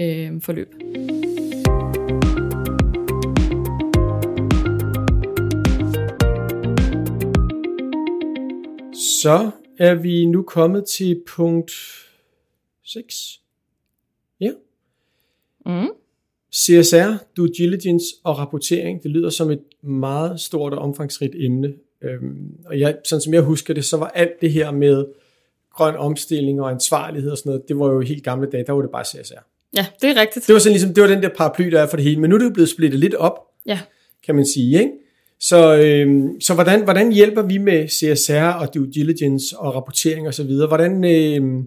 [0.00, 0.68] øh, forløb.
[9.22, 11.72] Så er vi nu kommet til punkt
[12.84, 13.40] 6.
[14.40, 14.50] Ja.
[15.66, 15.88] Mm.
[16.54, 21.74] CSR, due diligence og rapportering, det lyder som et meget stort og omfangsrigt emne.
[22.02, 25.04] Øhm, og jeg, sådan som jeg husker det, så var alt det her med
[25.74, 28.82] grøn omstilling og ansvarlighed og sådan noget, det var jo helt gamle dage, der var
[28.82, 29.34] det bare CSR.
[29.76, 30.46] Ja, det er rigtigt.
[30.46, 32.30] Det var sådan ligesom, det var den der paraply, der er for det hele, men
[32.30, 33.80] nu er det jo blevet splittet lidt op, Ja.
[34.26, 34.92] kan man sige, ikke?
[35.42, 40.34] Så, øhm, så hvordan, hvordan hjælper vi med CSR og due diligence og rapportering og
[40.34, 40.68] så videre?
[40.68, 41.62] Hvordan, øhm,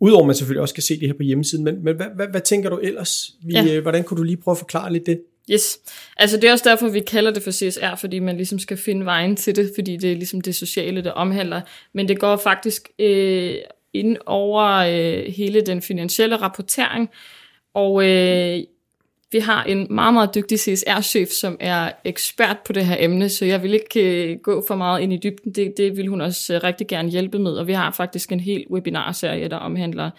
[0.00, 2.40] udover man selvfølgelig også kan se det her på hjemmesiden, men, men hvad, hvad, hvad
[2.40, 3.30] tænker du ellers?
[3.46, 3.74] Vi, Ja.
[3.74, 5.20] øh, hvordan kunne du lige prøve at forklare lidt det?
[5.50, 5.78] Yes.
[6.16, 9.04] Altså det er også derfor, vi kalder det for CSR, fordi man ligesom skal finde
[9.04, 11.60] vejen til det, fordi det er ligesom det sociale, det omhandler.
[11.94, 13.54] Men det går faktisk øh,
[13.92, 17.08] ind over øh, hele den finansielle rapportering,
[17.74, 18.58] og øh,
[19.32, 23.44] vi har en meget, meget dygtig CSR-chef, som er ekspert på det her emne, så
[23.44, 25.52] jeg vil ikke øh, gå for meget ind i dybden.
[25.52, 28.40] Det, det vil hun også øh, rigtig gerne hjælpe med, og vi har faktisk en
[28.40, 30.10] hel webinarserie, der omhandler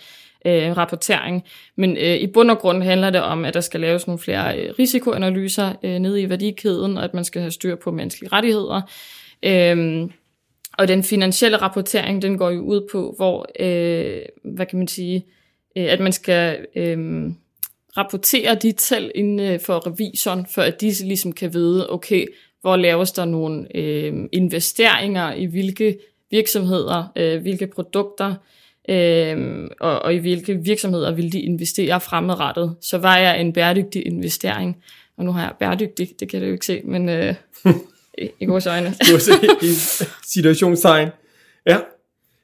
[0.46, 1.44] øh, rapportering.
[1.76, 4.60] Men øh, i bund og grund handler det om, at der skal laves nogle flere
[4.60, 8.82] øh, risikoanalyser øh, nede i værdikæden, og at man skal have styr på menneskelige rettigheder.
[9.44, 10.10] Øh,
[10.78, 15.26] og den finansielle rapportering, den går jo ud på, hvor, øh, hvad kan man sige,
[15.78, 17.30] øh, at man skal øh,
[18.00, 22.26] rapportere de tal inden øh, for revisoren, for at de ligesom kan vide, okay,
[22.62, 25.98] hvor laves der nogle øh, investeringer i hvilke
[26.32, 28.36] virksomheder, øh, hvilke produkter,
[28.90, 32.76] øh, og, og i hvilke virksomheder vil de investere fremadrettet.
[32.82, 34.78] Så var jeg en bæredygtig investering,
[35.18, 37.36] og nu har jeg bæredygtig, det kan du jo ikke se, men øh,
[38.40, 38.94] i, vores øjne.
[39.62, 39.74] I
[40.28, 41.10] situationstegn.
[41.68, 41.78] Ja.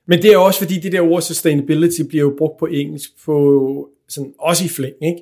[0.08, 3.90] Men det er også fordi, det der ord sustainability bliver jo brugt på engelsk, på
[4.10, 5.22] sådan, også i flæng, ikke?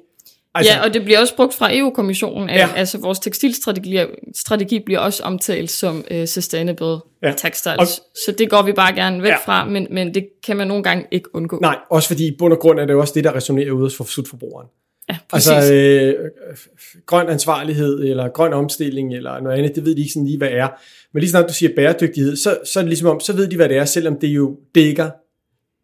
[0.56, 2.50] Altså, ja, og det bliver også brugt fra EU-kommissionen.
[2.50, 2.70] Ja.
[2.76, 4.00] Altså vores tekstilstrategi
[4.36, 7.34] strategi bliver også omtalt som uh, sustainable Ja.
[7.38, 7.78] textiles.
[7.80, 7.88] Og-
[8.26, 9.38] så det går vi bare gerne væk Ja.
[9.46, 11.60] fra, men, men det kan man nogle gange ikke undgå.
[11.62, 14.08] Nej, også fordi i bund og grund er det også det, der resonerer ude hos
[14.10, 14.68] slutforbrugeren.
[15.10, 15.50] Ja, præcis.
[15.52, 16.13] Altså Altså, øh,
[17.06, 20.50] grøn ansvarlighed, eller grøn omstilling, eller noget andet, det ved de ikke sådan lige, hvad
[20.52, 20.68] er.
[21.13, 23.56] Men lige snart du siger bæredygtighed, så, så er det ligesom om, så ved de,
[23.56, 25.10] hvad det er, selvom det jo dækker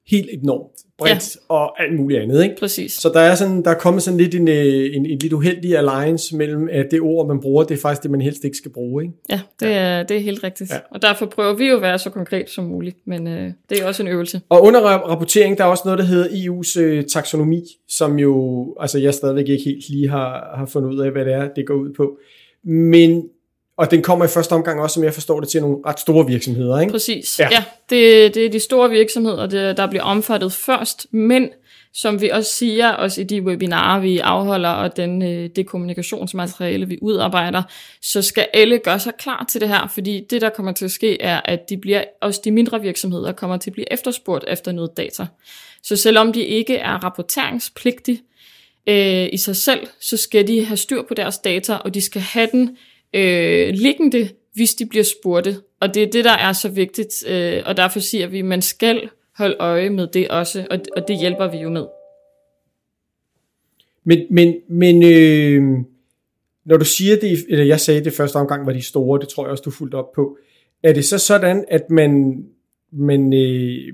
[0.10, 1.54] helt enormt bredt ja.
[1.56, 2.44] og alt muligt andet.
[2.44, 2.56] Ikke?
[2.60, 2.94] præcis.
[2.94, 5.78] Så der er, sådan, der er kommet sådan lidt en, øh, en, en lidt uheldig
[5.78, 8.72] alliance mellem, at det ord, man bruger, det er faktisk det, man helst ikke skal
[8.72, 9.04] bruge.
[9.04, 9.16] Ikke?
[9.30, 10.70] Ja, det er, det er helt rigtigt.
[10.70, 10.76] Ja.
[10.76, 10.82] Ja.
[10.92, 13.86] Og derfor prøver vi jo at være så konkret som muligt, men øh, det er
[13.86, 14.42] også en øvelse.
[14.50, 18.76] Og under ra- rapportering, der er også noget, der hedder EU's øh, taksonomi, som jo,
[18.80, 21.68] altså jeg stadigvæk ikke helt lige har, har fundet ud af, hvad det er, det
[21.68, 22.18] går ud på.
[22.64, 23.24] Men,
[23.80, 26.28] og den kommer i første omgang også, som jeg forstår det, til nogle ret store
[26.28, 26.92] virksomheder, ikke?
[26.92, 27.40] Præcis.
[27.40, 27.48] Ja.
[27.52, 31.50] Ja, det, det er de store virksomheder, der bliver omfattet først, men
[31.94, 36.88] som vi også siger, også i de webinarer, vi afholder, og den, øh, det kommunikationsmateriale,
[36.88, 37.64] vi udarbejder,
[38.02, 40.92] så skal alle gøre sig klar til det her, fordi det, der kommer til at
[40.92, 44.72] ske, er, at de bliver, også de mindre virksomheder kommer til at blive efterspurgt efter
[44.72, 45.26] noget data.
[45.84, 48.22] Så selvom de ikke er rapporteringspligtige
[48.88, 52.22] øh, i sig selv, så skal de have styr på deres data, og de skal
[52.22, 52.78] have den
[53.14, 55.56] øh, liggende, hvis de bliver spurgte.
[55.80, 58.62] Og det er det, der er så vigtigt, øh, og derfor siger vi, at man
[58.62, 61.86] skal holde øje med det også, og, og det hjælper vi jo med.
[64.04, 65.64] Men, men, men øh,
[66.66, 69.44] når du siger det, eller jeg sagde det første omgang, var de store, det tror
[69.44, 70.38] jeg også, du fulgte op på.
[70.84, 72.44] Er det så sådan, at man,
[72.92, 73.94] man øh,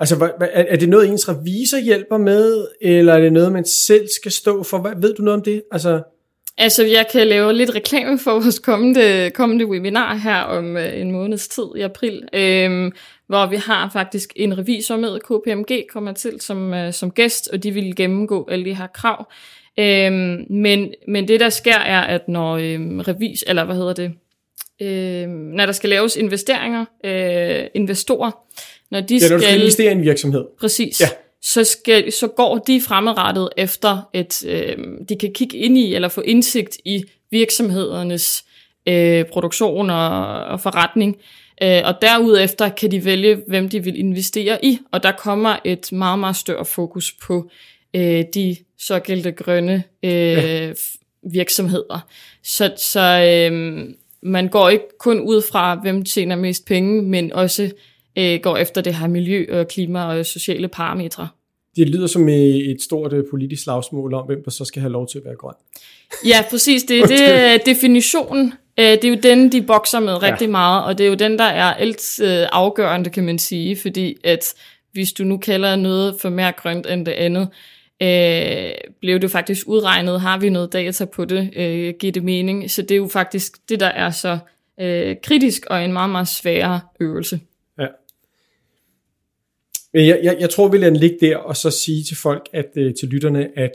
[0.00, 4.08] altså, er, er det noget, ens revisor hjælper med, eller er det noget, man selv
[4.08, 4.78] skal stå for?
[4.78, 5.62] Hvad, ved du noget om det?
[5.72, 6.02] Altså,
[6.58, 11.10] Altså, jeg kan lave lidt reklame for vores kommende, kommende webinar her om øh, en
[11.10, 12.92] måneds tid i april, øh,
[13.26, 17.62] hvor vi har faktisk en revisor med, KPMG kommer til som, øh, som gæst, og
[17.62, 19.32] de vil gennemgå alle de her krav.
[19.78, 20.12] Øh,
[20.50, 24.12] men, men det, der sker, er, at når øh, revis, eller hvad hedder det,
[24.82, 28.30] øh, når der skal laves investeringer, øh, investorer,
[28.90, 30.44] når de ja, når skal investere i en virksomhed.
[30.60, 31.00] Præcis.
[31.00, 31.06] Ja.
[31.52, 34.76] Så, skal, så går de fremadrettet efter, at øh,
[35.08, 38.44] de kan kigge ind i eller få indsigt i virksomhedernes
[38.88, 41.16] øh, produktion og, og forretning.
[41.62, 45.92] Øh, og derudefter kan de vælge, hvem de vil investere i, og der kommer et
[45.92, 47.50] meget, meget større fokus på
[47.94, 50.72] øh, de såkaldte grønne øh, ja.
[51.22, 52.06] virksomheder.
[52.42, 53.84] Så, så øh,
[54.22, 57.70] man går ikke kun ud fra, hvem tjener mest penge, men også
[58.16, 61.28] øh, går efter det her miljø og klima og sociale parametre.
[61.76, 65.08] Det lyder som et stort øh, politisk slagsmål om, hvem der så skal have lov
[65.08, 65.54] til at være grøn.
[66.26, 66.82] Ja, præcis.
[66.82, 68.52] Det er det, definitionen.
[68.78, 70.50] Øh, det er jo den, de bokser med rigtig ja.
[70.50, 74.16] meget, og det er jo den, der er alt øh, afgørende, kan man sige, fordi
[74.24, 74.54] at
[74.92, 77.48] hvis du nu kalder noget for mere grønt end det andet,
[78.02, 82.70] øh, blev det faktisk udregnet, har vi noget data på det, øh, giver det mening.
[82.70, 84.38] Så det er jo faktisk det, der er så
[84.80, 87.40] øh, kritisk og en meget, meget sværere øvelse.
[87.78, 87.86] Ja.
[89.96, 92.48] Men jeg, jeg, jeg tror, vi lader den ligge der, og så sige til folk,
[92.52, 93.72] at øh, til lytterne, at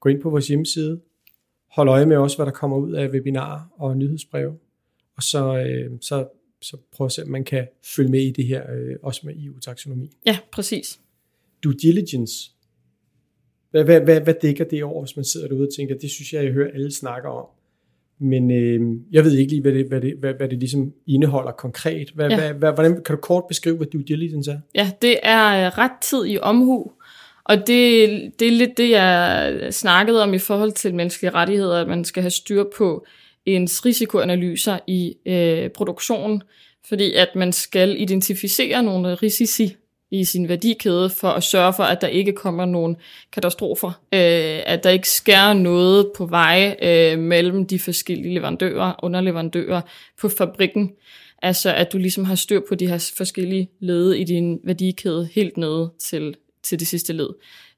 [0.00, 1.00] gå ind på vores hjemmeside,
[1.70, 4.58] hold øje med også, hvad der kommer ud af webinarer og nyhedsbreve,
[5.16, 6.28] og så, øh, så,
[6.62, 9.34] så prøv at se, om man kan følge med i det her, øh, også med
[9.36, 10.10] EU-taksonomi.
[10.26, 11.00] Ja, præcis.
[11.64, 12.50] Due diligence,
[13.70, 16.32] hvad, hvad, hvad, hvad dækker det over, hvis man sidder derude og tænker, det synes
[16.32, 17.46] jeg, jeg hører alle snakker om.
[18.20, 18.80] Men øh,
[19.12, 22.10] jeg ved ikke lige, hvad det, hvad det, hvad, hvad det ligesom indeholder konkret.
[22.14, 22.36] Hvad, ja.
[22.36, 24.58] hvad, hvad, hvordan, kan du kort beskrive, hvad due diligence er?
[24.74, 26.92] Ja, det er ret tid i omhu.
[27.44, 31.88] Og det, det er lidt det, jeg snakkede om i forhold til menneskelige rettigheder, at
[31.88, 33.06] man skal have styr på
[33.46, 36.42] ens risikoanalyser i øh, produktionen,
[36.88, 39.76] fordi at man skal identificere nogle risici
[40.10, 42.96] i sin værdikæde for at sørge for, at der ikke kommer nogen
[43.32, 49.80] katastrofer, øh, at der ikke sker noget på vej øh, mellem de forskellige leverandører, underleverandører
[50.20, 50.92] på fabrikken.
[51.42, 55.56] Altså at du ligesom har styr på de her forskellige led i din værdikæde helt
[55.56, 57.28] nede til, til det sidste led.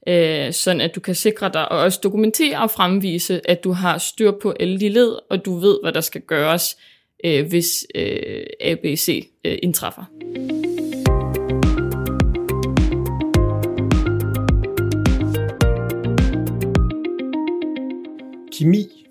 [0.09, 3.99] Øh, sådan at du kan sikre dig og også dokumentere og fremvise, at du har
[3.99, 6.77] styr på alle de led, og du ved, hvad der skal gøres,
[7.25, 10.05] øh, hvis øh, ABC øh, indtræffer.
[18.59, 19.07] Kemi,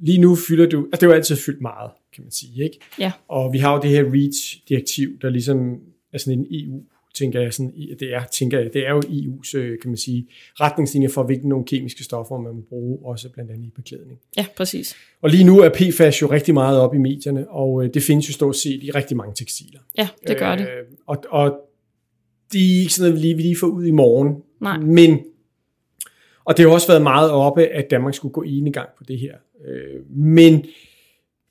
[0.00, 2.78] lige nu fylder du, altså det er jo altid fyldt meget, kan man sige, ikke?
[2.98, 3.12] Ja.
[3.28, 5.80] Og vi har jo det her REACH-direktiv, der ligesom
[6.12, 6.82] er sådan en EU,
[7.14, 10.26] tænker jeg, sådan, det er, tænker jeg, det er jo EU's, øh, kan man sige,
[10.60, 14.18] retningslinjer for, hvilke nogle kemiske stoffer man må bruge, også blandt andet i beklædning.
[14.36, 14.96] Ja, præcis.
[15.22, 18.28] Og lige nu er PFAS jo rigtig meget op i medierne, og øh, det findes
[18.28, 19.80] jo stort set i rigtig mange tekstiler.
[19.98, 20.62] Ja, det gør det.
[20.62, 21.60] Øh, og, og
[22.52, 24.36] de er ikke sådan noget, vi lige, vi lige får ud i morgen.
[24.60, 24.78] Nej.
[24.78, 25.18] Men
[26.44, 29.18] og det har også været meget oppe, at Danmark skulle gå i gang på det
[29.18, 29.34] her.
[29.68, 30.64] Øh, men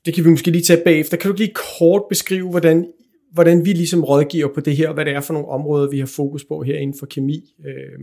[0.06, 1.16] det kan vi måske lige tage bagefter.
[1.16, 2.86] Kan du lige kort beskrive, hvordan,
[3.32, 5.98] hvordan vi ligesom rådgiver på det her, og hvad det er for nogle områder, vi
[5.98, 7.54] har fokus på her inden for kemi?
[7.66, 8.00] Øh,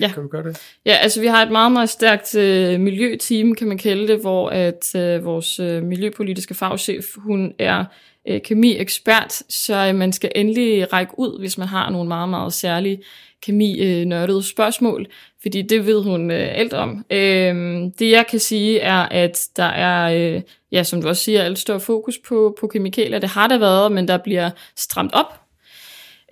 [0.00, 0.12] ja.
[0.14, 0.58] Kan du gøre det?
[0.86, 4.48] Ja, altså vi har et meget, meget stærkt øh, miljøteam, kan man kalde det, hvor
[4.48, 7.84] at øh, vores øh, miljøpolitiske fagchef, hun er
[8.28, 12.52] øh, kemi-ekspert, så øh, man skal endelig række ud, hvis man har nogle meget, meget
[12.52, 13.02] særlige
[13.42, 15.06] kemi-nørdede spørgsmål,
[15.42, 17.04] fordi det ved hun øh, alt om.
[17.10, 17.54] Øh,
[17.98, 21.58] det jeg kan sige er, at der er, øh, ja, som du også siger, alt
[21.58, 23.18] større fokus på, på kemikalier.
[23.18, 25.40] Det har der været, men der bliver stramt op.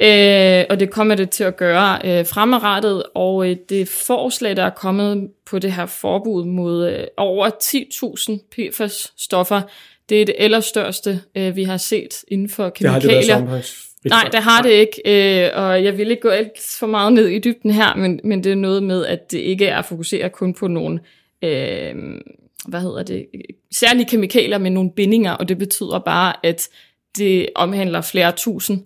[0.00, 4.64] Øh, og det kommer det til at gøre øh, fremadrettet, og øh, det forslag, der
[4.64, 9.60] er kommet på det her forbud mod øh, over 10.000 PFAS-stoffer,
[10.08, 13.20] det er det allerstørste, øh, vi har set inden for kemikalier.
[13.20, 16.76] Det har det Nej, det har det ikke, øh, og jeg vil ikke gå alt
[16.78, 19.66] for meget ned i dybden her, men, men det er noget med, at det ikke
[19.66, 21.00] er fokuseret kun på nogle,
[21.44, 21.94] øh,
[22.68, 23.26] hvad hedder det,
[23.74, 26.68] særlige kemikalier med nogle bindinger, og det betyder bare, at
[27.18, 28.80] det omhandler flere tusind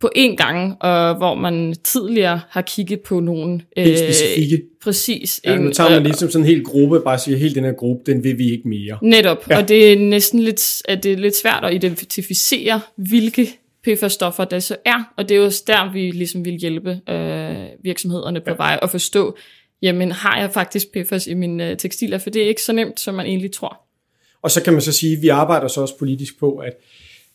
[0.00, 3.60] på én gang, og hvor man tidligere har kigget på nogle...
[3.76, 4.62] Helt specifikke.
[4.82, 5.40] Præcis.
[5.44, 8.12] Ja, nu tager man ligesom sådan en hel gruppe, bare siger, helt den her gruppe,
[8.12, 8.98] den vil vi ikke mere.
[9.02, 9.58] Netop, ja.
[9.58, 13.48] og det er næsten lidt, at det er lidt svært at identificere, hvilke
[13.84, 18.40] PFAS-stoffer det så er, og det er jo der, vi ligesom vil hjælpe øh, virksomhederne
[18.40, 18.56] på ja.
[18.56, 19.36] vej og forstå,
[19.82, 23.00] jamen har jeg faktisk PFAS i mine øh, tekstiler, for det er ikke så nemt,
[23.00, 23.80] som man egentlig tror.
[24.42, 26.72] Og så kan man så sige, at vi arbejder så også politisk på, at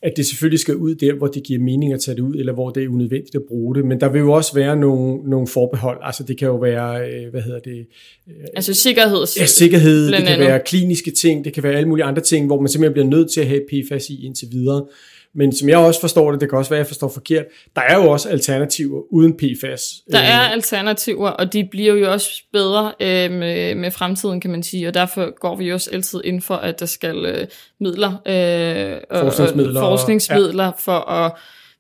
[0.02, 2.54] at det selvfølgelig skal ud der, hvor det giver mening at tage det ud, eller
[2.54, 3.86] hvor det er unødvendigt at bruge det.
[3.86, 6.00] Men der vil jo også være nogle, nogle forbehold.
[6.02, 7.86] Altså det kan jo være, øh, hvad hedder det?
[8.28, 9.38] Øh, altså sikkerheds.
[9.40, 10.08] Ja, sikkerhed.
[10.08, 10.48] Det kan andet.
[10.48, 11.46] være kliniske ting.
[11.46, 13.62] Det kan være alle mulige andre ting, hvor man simpelthen bliver nødt til at have
[13.72, 14.86] PFAS i indtil videre.
[15.34, 17.82] Men som jeg også forstår det, det kan også være, at jeg forstår forkert, der
[17.82, 19.82] er jo også alternativer uden PFAS.
[20.12, 24.52] Der er øh, alternativer, og de bliver jo også bedre øh, med, med fremtiden, kan
[24.52, 27.48] man sige, og derfor går vi også altid ind for, at der skal øh,
[27.80, 30.72] midler, øh, forskningsmidler, og, forskningsmidler ja.
[30.80, 31.32] for at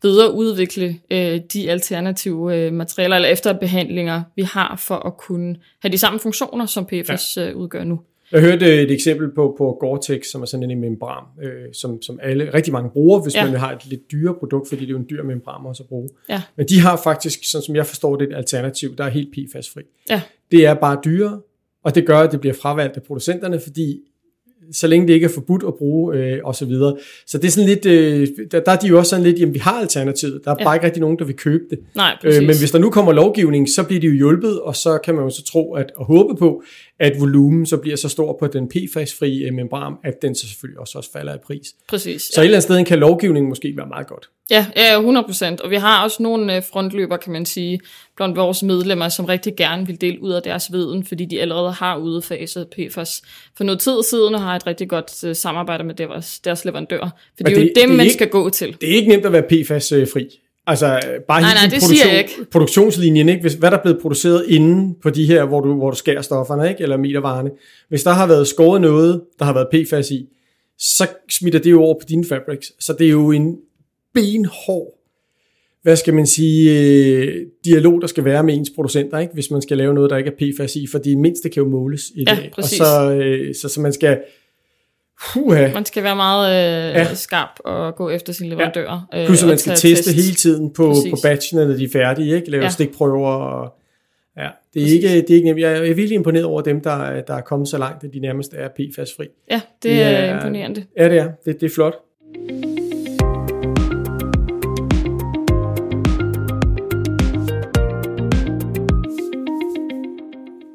[0.04, 5.98] videreudvikle øh, de alternative øh, materialer eller efterbehandlinger, vi har for at kunne have de
[5.98, 7.50] samme funktioner, som PFAS ja.
[7.50, 8.00] øh, udgør nu.
[8.32, 12.20] Jeg hørte et eksempel på, på Gore-Tex, som er sådan en membran, øh, som, som
[12.24, 13.46] alle, rigtig mange bruger, hvis Ja.
[13.46, 15.90] man har et lidt dyre produkt, fordi det er jo en dyr membran også at
[15.90, 16.10] bruge.
[16.30, 16.42] Ja.
[16.56, 19.82] Men de har faktisk, sådan som jeg forstår det, et alternativ, der er helt PFAS-fri.
[20.10, 20.22] Ja.
[20.52, 21.42] Det er bare dyrere,
[21.84, 24.00] og det gør, at det bliver fravalgt af producenterne, fordi
[24.74, 26.98] så længe det ikke er forbudt at bruge øh, og så videre.
[27.28, 29.54] Så det er sådan lidt, øh, der, der er de jo også sådan lidt, jamen
[29.54, 30.64] vi har alternativet, der er Ja.
[30.64, 31.80] bare ikke rigtig nogen, der vil købe det.
[31.96, 32.42] Nej, præcis.
[32.42, 35.16] Øh, men hvis der nu kommer lovgivning, så bliver de jo hjulpet, og så kan
[35.16, 36.64] man jo så tro at, og håbe på,
[37.00, 40.80] at volumen så bliver så stor på den PFAS-fri øh, membran, at den så selvfølgelig
[40.80, 41.76] også, også falder i pris.
[41.90, 42.22] præcis.
[42.22, 44.30] Så et eller andet sted kan lovgivningen måske være meget godt.
[44.52, 45.64] Ja, ja, 100%.
[45.64, 47.80] Og vi har også nogle øh, frontløber, kan man sige,
[48.18, 51.72] blandt vores medlemmer, som rigtig gerne vil dele ud af deres viden, fordi de allerede
[51.72, 53.22] har udfaset PFAS.
[53.58, 57.10] For noget tid siden har et rigtig godt øh, samarbejde med deres, deres leverandører.
[57.38, 58.78] For det er jo det- dem, det man ikke- skal gå til.
[58.82, 60.40] Det er ikke nemt at være PFAS-fri.
[60.70, 63.42] Altså bare Nej, nej, det siger jeg produktionslinjen, ikke?
[63.42, 66.22] Hvis, hvad der er blevet produceret inden på de her, hvor du, hvor du skærer
[66.22, 66.84] stofferne, ikke?
[66.84, 67.50] eller metervarerne.
[67.90, 70.26] Hvis der har været skåret noget, der har været PFAS i,
[70.80, 72.72] så smitter det jo over på dine fabrics.
[72.86, 73.56] Så det er jo en
[74.22, 74.94] benhård,
[75.82, 79.34] hvad skal man sige, øh, dialog, der skal være med ens producenter, ikke?
[79.34, 81.70] hvis man skal lave noget, der ikke er PFAS i, for det mindste kan jo
[81.70, 82.46] måles i Ja, dag.
[82.46, 82.78] Og præcis.
[82.78, 84.20] så, øh, så, så man skal,
[85.34, 87.00] huha, Man skal være meget øh, Ja.
[87.00, 87.14] ja.
[87.14, 89.08] skarp og gå efter sine leverandører.
[89.14, 90.16] øh, Plus og man skal teste test.
[90.26, 91.12] hele tiden på, Præcis.
[91.12, 92.52] på batchene, når de er færdige, ikke?
[92.52, 92.66] Lave ja.
[92.66, 92.70] Ja.
[92.72, 93.28] stikprøver.
[93.32, 93.74] Og,
[94.38, 94.42] ja,
[94.74, 94.94] det er, Præcis.
[94.94, 95.60] ikke, det er ikke nemt.
[95.60, 98.54] Jeg er virkelig imponeret over dem, der, der er kommet så langt, at de nærmest
[98.54, 99.26] er PFAS-fri.
[99.52, 100.84] Ja, det Det er er- imponerende.
[100.98, 101.32] Ja, det er.
[101.46, 101.94] Det, det er flot.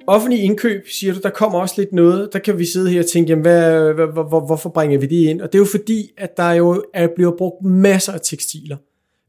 [0.06, 3.06] Offentlig indkøb, siger du, der kommer også lidt noget, der kan vi sidde her og
[3.06, 5.40] tænke, jamen, hvad, hvad, hvor, hvor, hvorfor bringer vi det ind?
[5.40, 8.76] Og det er jo fordi, at der jo er bliver brugt masser af tekstiler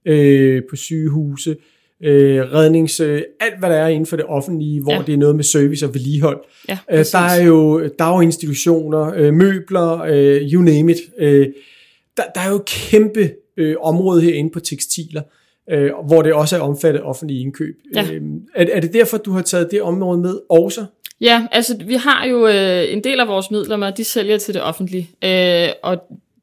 [0.05, 1.55] øh, på sygehuse,
[2.03, 5.01] øh, rednings, øh, alt hvad der er inden for det offentlige, hvor ja.
[5.05, 6.41] Det er noget med service og vedligehold.
[6.69, 10.97] Ja, Øh, der er jo daginstitutioner, øh, møbler, øh, you name it.
[11.19, 11.47] Øh,
[12.17, 15.21] der, der er jo kæmpe øh, område herinde på tekstiler,
[15.69, 17.75] øh, hvor det også er omfattet offentlige indkøb.
[17.95, 18.05] Ja.
[18.11, 18.21] Øh,
[18.55, 20.85] er, er det derfor, du har taget det område med også?
[21.21, 24.61] Ja, altså vi har jo øh, en del af vores midler, de sælger til det
[24.61, 25.97] offentlige, øh, og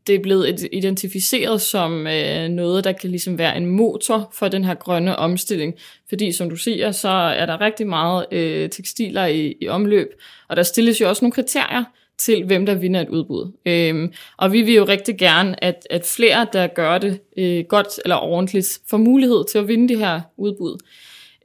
[0.06, 4.48] det er blevet id- identificeret som øh, noget, der kan ligesom være en motor for
[4.48, 5.74] den her grønne omstilling.
[6.08, 10.08] Fordi som du siger, så er der rigtig meget øh, tekstiler i, i omløb,
[10.48, 11.84] og der stilles jo også nogle kriterier
[12.20, 13.52] til, hvem der vinder et udbud.
[13.66, 17.88] Øhm, og vi vil jo rigtig gerne, at, at flere, der gør det øh, godt
[18.04, 20.78] eller ordentligt, får mulighed til at vinde det her udbud.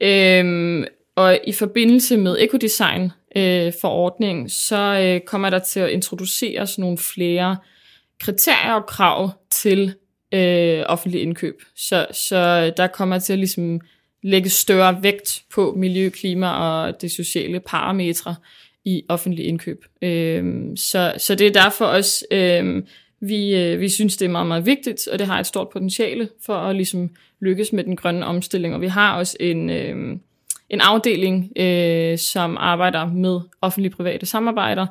[0.00, 0.84] Øhm,
[1.16, 6.98] og i forbindelse med ekodesign øh, forordningen, så øh, kommer der til at introduceres nogle
[6.98, 7.56] flere
[8.20, 9.94] kriterier og krav til
[10.34, 11.62] øh, offentlig indkøb.
[11.76, 13.80] Så, så der kommer til at ligesom
[14.22, 18.34] lægge større vægt på miljø, klima og de sociale parametre
[18.86, 19.84] i offentlig indkøb.
[20.02, 22.86] Øhm, så, så det er derfor også, øhm,
[23.20, 26.28] vi, øh, vi synes, det er meget, meget vigtigt, og det har et stort potentiale
[26.46, 28.74] for at ligesom lykkes med den grønne omstilling.
[28.74, 30.20] Og vi har også en, øhm,
[30.70, 34.86] en afdeling, øh, som arbejder med offentlig-private samarbejder,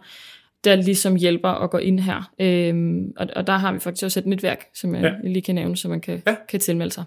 [0.63, 2.31] der ligesom hjælper at gå ind her.
[2.39, 5.29] Øhm, og, og der har vi faktisk også et netværk, som jeg Ja.
[5.29, 6.35] lige kan nævne, så man kan, ja.
[6.49, 7.03] kan tilmelde sig.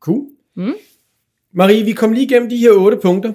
[0.00, 0.26] Cool.
[0.54, 0.74] Mm.
[1.52, 3.32] Marie, vi kom lige igennem de her otte punkter,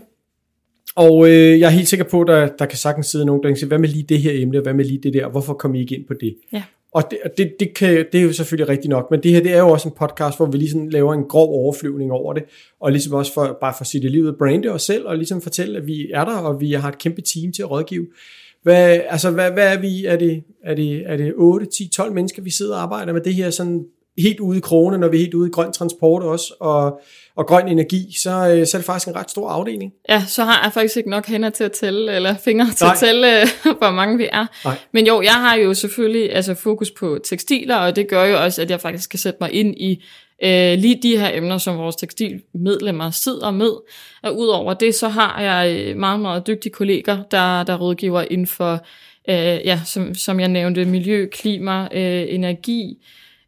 [0.97, 3.49] og øh, jeg er helt sikker på, at der, der kan sagtens sidde nogen, der
[3.49, 5.53] kan sige, hvad med lige det her emne, og hvad med lige det der, hvorfor
[5.53, 6.35] kom I ikke ind på det?
[6.53, 6.63] Ja.
[6.91, 9.41] Og det, og det, det, kan, det er jo selvfølgelig rigtigt nok, men det her
[9.41, 12.43] det er jo også en podcast, hvor vi ligesom laver en grov overflyvning over det,
[12.79, 15.41] og ligesom også for, bare for at sige det livet, brande os selv, og ligesom
[15.41, 18.07] fortælle, at vi er der, og vi har et kæmpe team til at rådgive.
[18.63, 20.05] Hvad, altså, hvad, hvad er vi?
[20.05, 23.21] Er det, er, det, er det 8, 10, 12 mennesker, vi sidder og arbejder med
[23.21, 23.85] det her sådan
[24.17, 27.01] helt ude i krone, når vi er helt ude i grøn transport også, og,
[27.35, 29.91] og grøn energi, så, øh, så er det faktisk en ret stor afdeling.
[30.09, 32.93] Ja, så har jeg faktisk ikke nok hænder til at tælle, eller fingre til Nej.
[32.93, 34.45] at tælle, øh, hvor mange vi er.
[34.65, 34.77] Nej.
[34.93, 38.61] Men jo, jeg har jo selvfølgelig altså, fokus på tekstiler, og det gør jo også,
[38.61, 40.03] at jeg faktisk kan sætte mig ind i
[40.43, 43.71] øh, lige de her emner, som vores tekstilmedlemmer sidder med.
[44.23, 48.47] Og udover det, så har jeg øh, meget, meget dygtige kolleger, der, der rådgiver inden
[48.47, 48.73] for,
[49.29, 52.97] øh, ja, som, som jeg nævnte, miljø, klima, øh, energi,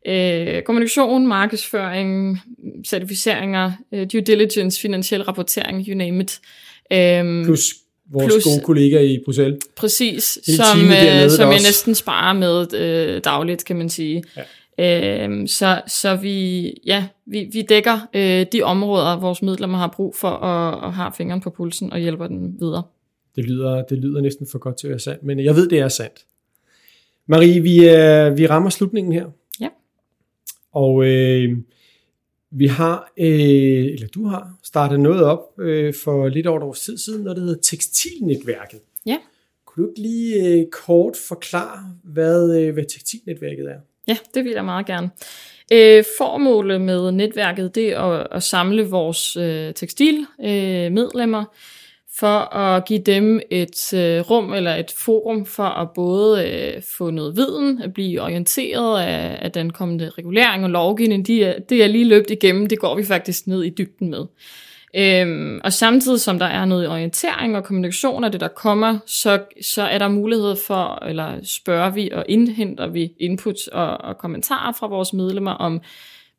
[0.09, 2.39] øh, kommunikation, markedsføring,
[2.87, 6.39] certificeringer, øh, due diligence, finansiel rapportering, you name it.
[6.93, 7.73] Øhm, Plus
[8.11, 9.59] vores Plus- gode kollegaer i Bruxelles.
[9.75, 14.23] Præcis, Hele som, øh, som jeg også- næsten sparer med øh, dagligt, kan man sige.
[14.37, 14.43] Ja.
[15.23, 20.15] Øhm, så så vi, ja, vi, vi dækker øh, de områder, vores medlemmer har brug
[20.15, 22.83] for, og, og har fingeren på pulsen og hjælper dem videre.
[23.35, 25.79] Det lyder, det lyder næsten for godt til at være sandt, men jeg ved, det
[25.79, 26.15] er sandt.
[27.27, 29.25] Marie, vi, er, vi rammer slutningen her.
[30.73, 31.57] Og øh,
[32.51, 36.79] vi har, øh, eller du har, startet noget op øh, for lidt over et års
[36.79, 38.79] tid siden, noget der hedder Tekstilnetværket.
[39.05, 39.17] Ja.
[39.65, 43.79] Kunne du ikke lige øh, kort forklare, hvad, øh, hvad tekstilnetværket er?
[44.07, 45.09] Ja, det vil jeg meget gerne.
[45.73, 51.45] Øh, formålet med netværket, det er at, at samle vores øh, tekstilmedlemmer, øh,
[52.19, 57.09] for at give dem et øh, rum eller et forum for at både øh, få
[57.09, 61.27] noget viden, at blive orienteret af, af den kommende regulering og lovgivning.
[61.27, 64.25] De er, det er lige løbet igennem, det går vi faktisk ned i dybden med.
[64.95, 69.41] Øhm, og samtidig som der er noget orientering og kommunikation af det, der kommer, så,
[69.61, 74.71] så er der mulighed for, eller spørger vi og indhenter vi input og, og kommentarer
[74.71, 75.81] fra vores medlemmer om,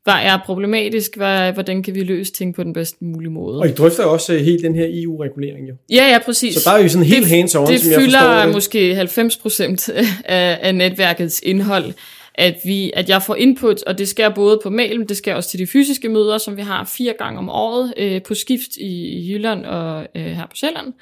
[0.04, 3.58] hvad er problematisk, hvad, hvordan kan vi løse ting på den bedst mulige måde.
[3.58, 5.74] Og I drøfter også øh, helt den her EU-regulering jo.
[5.90, 6.54] Ja, ja, præcis.
[6.54, 8.52] Så der er jo sådan helt hands on, det som jeg forstår det.
[8.52, 9.88] måske 90 procent
[10.24, 11.92] af, af netværkets indhold,
[12.34, 15.34] at, vi, at jeg får input, og det sker både på mail, men det sker
[15.34, 18.76] også til de fysiske møder, som vi har fire gange om året øh, på skift
[18.76, 20.92] i, Jylland og øh, her på Sjælland.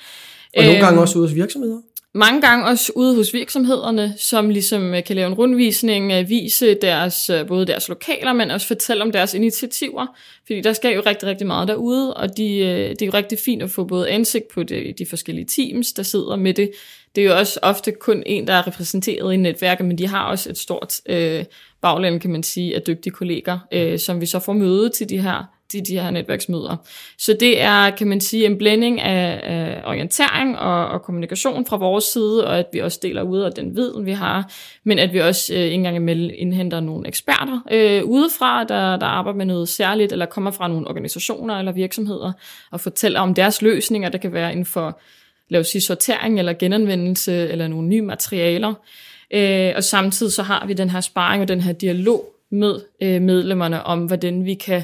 [0.56, 1.78] Og nogle gange Øhm, også ude hos virksomheder
[2.14, 6.74] mange gange også ude hos virksomhederne, som ligesom øh, kan lave en rundvisning, øh, vise
[6.74, 10.06] deres, øh, både deres lokaler, men også fortælle om deres initiativer.
[10.46, 12.58] Fordi der skal jo rigtig, rigtig meget derude, og de,
[12.90, 16.02] det er jo rigtig fint at få både ansigt på de, de forskellige teams, der
[16.02, 16.70] sidder med det.
[17.14, 20.24] Det er jo også ofte kun en, der er repræsenteret i netværket, men de har
[20.24, 21.44] også et stort øh,
[21.82, 25.20] bagland, kan man sige, af dygtige kolleger, øh, som vi så får møde til de
[25.20, 26.76] her de, de her netværksmøder.
[27.18, 31.76] Så det er, kan man sige, en blanding af, af orientering og, og kommunikation fra
[31.76, 34.52] vores side, og at vi også deler ud af den viden, vi har,
[34.84, 39.06] men at vi også øh, en gang imellem indhenter nogle eksperter øh, udefra, der, der
[39.06, 42.32] arbejder med noget særligt, eller kommer fra nogle organisationer eller virksomheder,
[42.70, 45.00] og fortæller om deres løsninger, der kan være inden for
[45.48, 48.74] lad os sige, sortering eller genanvendelse, eller nogle nye materialer.
[49.34, 53.22] Øh, og samtidig så har vi den her sparring og den her dialog med øh,
[53.22, 54.82] medlemmerne om, hvordan vi kan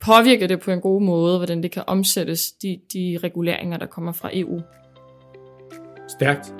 [0.00, 4.12] påvirke det på en god måde, hvordan det kan omsættes, de, de reguleringer, der kommer
[4.12, 4.60] fra EU.
[6.08, 6.54] Stærkt.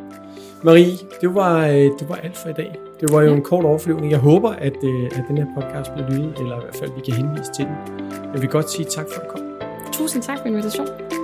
[0.65, 2.75] Marie, det var, øh, det var alt for i dag.
[3.01, 4.11] Det var jo en kort overflyvning.
[4.11, 7.01] Jeg håber, at, øh, at den her podcast bliver lyttet, eller i hvert fald, vi
[7.01, 7.75] kan henvise til den.
[8.35, 9.43] Jeg vil godt sige tak for, at du kom.
[9.93, 11.16] Tusind tak for invitationen.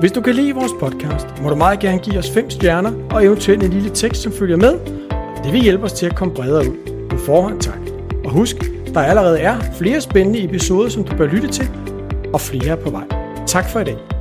[0.00, 3.24] Hvis du kan lide vores podcast, må du meget gerne give os 5 stjerner og
[3.24, 4.72] eventuelt en lille tekst, som følger med.
[5.44, 7.06] Det vil hjælpe os til at komme bredere ud.
[7.10, 7.78] På forhånd tak.
[8.24, 8.56] Og husk,
[8.94, 11.68] der allerede er flere spændende episoder, som du bør lytte til,
[12.32, 13.04] og flere er på vej.
[13.46, 14.15] Tak for i dag.